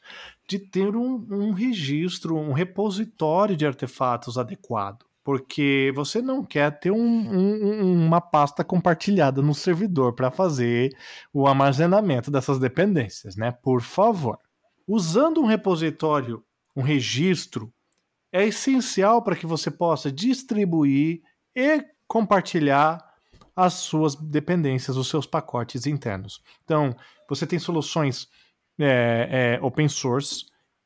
de 0.47 0.59
ter 0.59 0.95
um, 0.95 1.25
um 1.29 1.51
registro, 1.51 2.37
um 2.37 2.53
repositório 2.53 3.55
de 3.55 3.65
artefatos 3.65 4.37
adequado. 4.37 5.05
Porque 5.23 5.91
você 5.95 6.21
não 6.21 6.45
quer 6.45 6.79
ter 6.79 6.91
um, 6.91 6.97
um, 6.99 8.05
uma 8.05 8.21
pasta 8.21 8.63
compartilhada 8.63 9.41
no 9.41 9.55
servidor 9.55 10.13
para 10.13 10.29
fazer 10.29 10.95
o 11.33 11.47
armazenamento 11.47 12.29
dessas 12.29 12.59
dependências, 12.59 13.35
né? 13.35 13.51
Por 13.51 13.81
favor. 13.81 14.37
Usando 14.87 15.41
um 15.41 15.47
repositório, 15.47 16.43
um 16.75 16.83
registro, 16.83 17.73
é 18.31 18.45
essencial 18.45 19.23
para 19.23 19.35
que 19.35 19.47
você 19.47 19.71
possa 19.71 20.11
distribuir 20.11 21.21
e 21.55 21.83
compartilhar 22.07 23.03
as 23.55 23.73
suas 23.75 24.13
dependências, 24.13 24.97
os 24.97 25.07
seus 25.07 25.25
pacotes 25.25 25.87
internos. 25.87 26.41
Então, 26.63 26.95
você 27.27 27.47
tem 27.47 27.57
soluções 27.57 28.27
é, 28.79 29.57
é, 29.59 29.65
open 29.65 29.87
source 29.87 30.45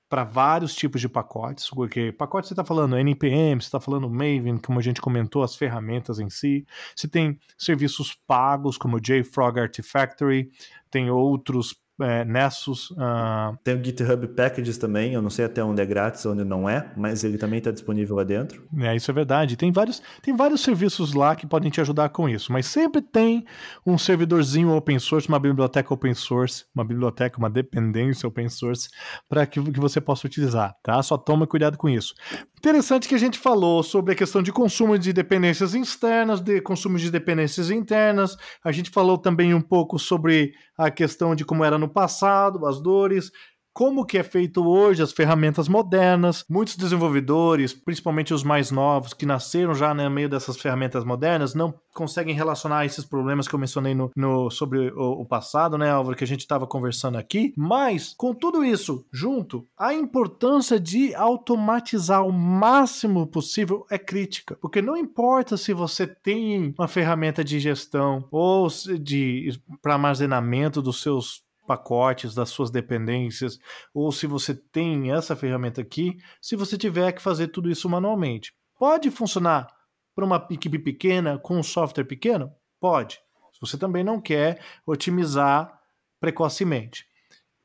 para 0.10 0.24
vários 0.24 0.74
tipos 0.74 1.00
de 1.00 1.08
pacotes, 1.08 1.70
porque 1.70 2.12
pacote 2.12 2.48
você 2.48 2.54
está 2.54 2.66
falando 2.66 2.98
NPM, 2.98 3.62
você 3.62 3.68
está 3.68 3.80
falando 3.80 4.10
Maven, 4.10 4.58
como 4.58 4.80
a 4.80 4.82
gente 4.82 5.00
comentou, 5.00 5.44
as 5.44 5.56
ferramentas 5.56 6.20
em 6.20 6.30
si. 6.30 6.66
Você 6.96 7.08
tem 7.08 7.40
serviços 7.56 8.18
pagos 8.26 8.76
como 8.76 8.98
o 8.98 9.00
JFrog 9.00 9.60
Artifactory, 9.60 10.50
tem 10.90 11.12
outros 11.12 11.76
é, 12.02 12.26
Nessus. 12.26 12.92
Uh... 12.92 13.58
Tem 13.64 13.76
o 13.76 13.84
GitHub 13.84 14.28
Packages 14.30 14.78
também, 14.78 15.14
eu 15.14 15.22
não 15.22 15.30
sei 15.30 15.46
até 15.46 15.64
onde 15.64 15.82
é 15.82 15.86
grátis, 15.86 16.26
onde 16.26 16.44
não 16.44 16.70
é, 16.70 16.92
mas 16.96 17.24
ele 17.24 17.38
também 17.38 17.60
está 17.60 17.72
disponível 17.72 18.16
lá 18.16 18.24
dentro. 18.24 18.64
É, 18.80 18.96
isso 18.96 19.10
é 19.10 19.14
verdade. 19.14 19.56
Tem 19.56 19.72
vários, 19.72 20.02
tem 20.22 20.36
vários 20.36 20.62
serviços 20.62 21.14
lá 21.14 21.36
que 21.36 21.48
podem 21.48 21.72
te 21.72 21.82
ajudar 21.82 22.10
com 22.10 22.28
isso, 22.28 22.52
mas 22.52 22.66
sempre 22.66 23.02
tem 23.02 23.46
um 23.86 23.98
servidorzinho 23.98 24.72
open 24.72 25.00
source, 25.00 25.28
uma 25.28 25.40
biblioteca 25.40 25.94
open 25.94 26.14
source, 26.14 26.66
uma 26.74 26.86
biblioteca, 26.86 27.38
uma 27.38 27.50
dependência 27.50 28.28
open 28.28 28.50
source, 28.50 28.90
para 29.28 29.46
que, 29.46 29.62
que 29.62 29.80
você 29.80 30.00
possa 30.00 30.28
utilizar, 30.28 30.76
tá? 30.84 31.02
Só 31.02 31.18
toma 31.18 31.48
cuidado 31.48 31.78
com 31.78 31.90
isso. 31.90 32.14
Interessante 32.58 33.08
que 33.08 33.16
a 33.16 33.20
gente 33.20 33.40
falou 33.40 33.82
sobre 33.82 34.14
a 34.14 34.16
questão 34.16 34.44
de 34.44 34.52
consumo 34.52 34.98
de 34.98 35.14
dependências 35.14 35.74
externas, 35.74 36.42
de 36.42 36.60
consumo 36.62 36.98
de 36.98 37.10
dependências 37.10 37.72
internas. 37.72 38.36
A 38.64 38.72
gente 38.72 38.90
falou 38.90 39.18
também 39.18 39.54
um 39.54 39.62
pouco 39.62 39.98
sobre 39.98 40.52
a 40.78 40.90
questão 40.90 41.36
de 41.36 41.44
como 41.44 41.64
era 41.64 41.78
no 41.78 41.89
passado, 41.90 42.66
as 42.66 42.82
dores, 42.82 43.32
como 43.80 44.06
que 44.06 44.18
é 44.18 44.24
feito 44.24 44.66
hoje, 44.68 45.02
as 45.02 45.14
ferramentas 45.14 45.70
modernas. 45.70 46.44
Muitos 46.50 46.76
desenvolvedores, 46.76 47.74
principalmente 47.74 48.34
os 48.34 48.44
mais 48.44 48.72
novos, 48.72 49.14
que 49.14 49.26
nasceram 49.26 49.74
já 49.74 49.94
no 49.94 50.10
meio 50.10 50.28
dessas 50.28 50.58
ferramentas 50.58 51.06
modernas, 51.06 51.56
não 51.56 51.74
conseguem 51.94 52.36
relacionar 52.36 52.86
esses 52.86 53.06
problemas 53.06 53.48
que 53.48 53.56
eu 53.56 53.60
mencionei 53.60 53.96
no, 53.96 54.12
no 54.16 54.50
sobre 54.50 54.92
o, 54.92 55.22
o, 55.22 55.26
passado, 55.26 55.78
né, 55.78 55.92
Álvaro, 55.92 56.18
que 56.18 56.24
a 56.24 56.28
gente 56.28 56.42
estava 56.42 56.68
conversando 56.68 57.18
aqui. 57.18 57.54
Mas, 57.56 58.14
com 58.18 58.34
tudo 58.34 58.66
isso 58.66 59.06
junto, 59.14 59.66
a 59.78 59.94
importância 59.94 60.78
de 60.78 61.16
automatizar 61.16 62.26
o 62.26 62.34
máximo 62.34 63.28
possível 63.28 63.86
é 63.90 63.98
crítica. 63.98 64.58
Porque 64.62 64.82
não 64.82 64.98
importa 64.98 65.56
se 65.56 65.74
você 65.74 66.06
tem 66.06 66.74
uma 66.78 66.88
ferramenta 66.90 67.46
de 67.46 67.60
gestão 67.62 68.28
ou 68.30 68.68
de 69.00 69.58
para 69.82 69.94
armazenamento 69.94 70.82
dos 70.82 71.02
seus 71.02 71.48
pacotes 71.70 72.34
das 72.34 72.50
suas 72.50 72.72
dependências, 72.72 73.60
ou 73.94 74.12
se 74.12 74.26
você 74.26 74.56
tem 74.56 75.12
essa 75.12 75.36
ferramenta 75.36 75.82
aqui, 75.82 76.18
se 76.42 76.56
você 76.56 76.76
tiver 76.80 77.12
que 77.12 77.22
fazer 77.22 77.50
tudo 77.50 77.70
isso 77.70 77.88
manualmente. 77.88 78.52
Pode 78.80 79.12
funcionar 79.12 79.68
para 80.16 80.26
uma 80.26 80.48
equipe 80.50 80.80
pequena 80.80 81.38
com 81.38 81.60
um 81.60 81.64
software 81.64 82.06
pequeno? 82.06 82.52
Pode. 82.80 83.22
Se 83.54 83.62
você 83.62 83.78
também 83.78 84.04
não 84.04 84.20
quer 84.20 84.60
otimizar 84.84 85.80
precocemente. 86.20 87.06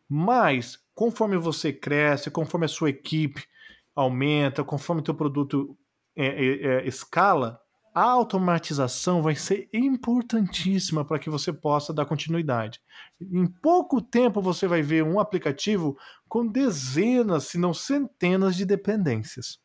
Mas, 0.07 0.79
conforme 0.95 1.39
você 1.39 1.73
cresce, 1.73 2.31
conforme 2.31 2.67
a 2.67 2.69
sua 2.69 2.91
equipe 2.91 3.43
aumenta, 3.97 4.63
conforme 4.63 5.01
o 5.01 5.05
teu 5.05 5.15
produto 5.15 5.79
é, 6.15 6.27
é, 6.27 6.67
é, 6.67 6.87
escala, 6.87 7.59
a 7.95 8.03
automatização 8.03 9.23
vai 9.23 9.37
ser 9.37 9.69
importantíssima 9.73 11.05
para 11.05 11.19
que 11.19 11.31
você 11.31 11.53
possa 11.53 11.95
dar 11.95 12.05
continuidade. 12.05 12.81
Em 13.21 13.47
pouco 13.47 14.03
tempo 14.03 14.43
você 14.43 14.67
vai 14.67 14.83
ver 14.83 15.05
um 15.05 15.21
aplicativo 15.21 15.97
com 16.29 16.45
dezenas, 16.45 17.45
se 17.45 17.57
não 17.57 17.73
centenas 17.73 18.57
de 18.57 18.65
dependências. 18.67 19.59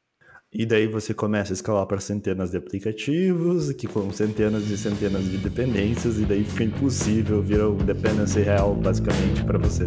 E 0.52 0.66
daí 0.66 0.88
você 0.88 1.14
começa 1.14 1.54
a 1.54 1.56
escalar 1.56 1.86
para 1.86 2.00
centenas 2.00 2.52
de 2.52 2.58
aplicativos, 2.58 3.72
que 3.74 3.88
com 3.88 4.12
centenas 4.12 4.68
e 4.70 4.78
centenas 4.78 5.24
de 5.26 5.38
dependências, 5.38 6.18
e 6.18 6.26
daí 6.26 6.44
fica 6.44 6.64
impossível, 6.64 7.42
vira 7.42 7.70
um 7.70 7.78
dependency 7.78 8.42
real 8.42 8.76
basicamente 8.76 9.44
para 9.44 9.60
você. 9.60 9.86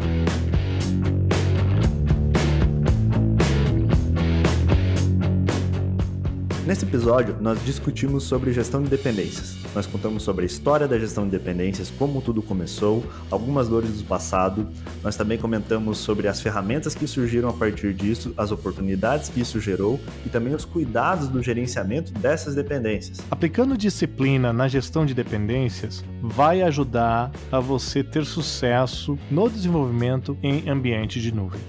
Nesse 6.65 6.85
episódio, 6.85 7.37
nós 7.41 7.59
discutimos 7.65 8.23
sobre 8.23 8.53
gestão 8.53 8.85
de 8.85 8.89
dependências. 8.89 9.57
Nós 9.75 9.85
contamos 9.85 10.23
sobre 10.23 10.45
a 10.45 10.47
história 10.47 10.87
da 10.87 10.97
gestão 10.97 11.25
de 11.25 11.33
dependências, 11.33 11.91
como 11.91 12.23
tudo 12.23 12.41
começou, 12.41 13.05
algumas 13.33 13.69
dores 13.69 13.99
do 13.99 14.05
passado. 14.05 14.69
Nós 15.03 15.17
também 15.17 15.37
comentamos 15.37 15.99
sobre 15.99 16.29
as 16.29 16.41
ferramentas 16.41 16.95
que 16.95 17.05
surgiram 17.05 17.49
a 17.49 17.53
partir 17.53 17.93
disso, 17.93 18.33
as 18.37 18.53
oportunidades 18.53 19.29
que 19.29 19.41
isso 19.41 19.59
gerou 19.59 19.99
e 20.25 20.29
também 20.29 20.55
os 20.55 20.65
cuidados 20.65 21.27
do 21.27 21.43
gerenciamento 21.43 22.13
dessas 22.13 22.55
dependências. 22.55 23.19
Aplicando 23.29 23.77
disciplina 23.77 24.53
na 24.53 24.69
gestão 24.69 25.05
de 25.05 25.15
dependências 25.15 26.05
vai 26.23 26.63
ajudar 26.63 27.33
a 27.51 27.59
você 27.59 28.05
ter 28.05 28.25
sucesso 28.25 29.19
no 29.29 29.51
desenvolvimento 29.51 30.39
em 30.41 30.71
ambiente 30.71 31.21
de 31.21 31.35
nuvem. 31.35 31.61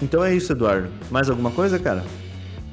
Então 0.00 0.24
é 0.24 0.34
isso, 0.34 0.52
Eduardo. 0.52 0.88
Mais 1.10 1.28
alguma 1.28 1.50
coisa, 1.50 1.78
cara? 1.78 2.02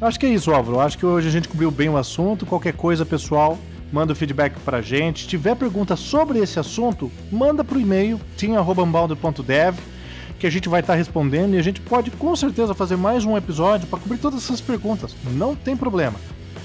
Acho 0.02 0.20
que 0.20 0.26
é 0.26 0.30
isso, 0.30 0.52
Álvaro. 0.52 0.80
Acho 0.80 0.98
que 0.98 1.06
hoje 1.06 1.28
a 1.28 1.32
gente 1.32 1.48
cobriu 1.48 1.72
bem 1.72 1.90
o 1.90 1.98
assunto. 1.98 2.46
Qualquer 2.46 2.74
coisa, 2.74 3.06
pessoal, 3.06 3.58
manda 3.92 4.14
o 4.14 4.16
feedback 4.16 4.60
pra 4.60 4.82
gente. 4.82 5.24
Se 5.24 5.28
tiver 5.28 5.56
pergunta 5.56 5.96
sobre 5.96 6.40
esse 6.40 6.60
assunto, 6.60 7.12
manda 7.32 7.64
pro 7.64 7.80
e-mail 7.80 8.20
team.dev 8.38 9.76
que 10.40 10.46
a 10.46 10.50
gente 10.52 10.70
vai 10.70 10.82
estar 10.82 10.94
tá 10.94 10.98
respondendo 10.98 11.56
e 11.56 11.58
a 11.58 11.64
gente 11.64 11.82
pode 11.82 12.12
com 12.12 12.36
certeza 12.36 12.74
fazer 12.76 12.96
mais 12.96 13.26
um 13.26 13.36
episódio 13.36 13.88
para 13.88 14.00
cobrir 14.00 14.20
todas 14.20 14.44
essas 14.44 14.62
perguntas. 14.62 15.16
Não 15.32 15.56
tem 15.56 15.76
problema. 15.76 16.20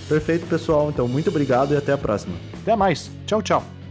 Perfeito, 0.09 0.47
pessoal. 0.47 0.91
Então, 0.91 1.09
muito 1.09 1.31
obrigado 1.31 1.73
e 1.73 1.77
até 1.77 1.93
a 1.93 1.99
próxima. 1.99 2.35
Até 2.61 2.77
mais. 2.77 3.11
Tchau, 3.27 3.41
tchau. 3.41 3.82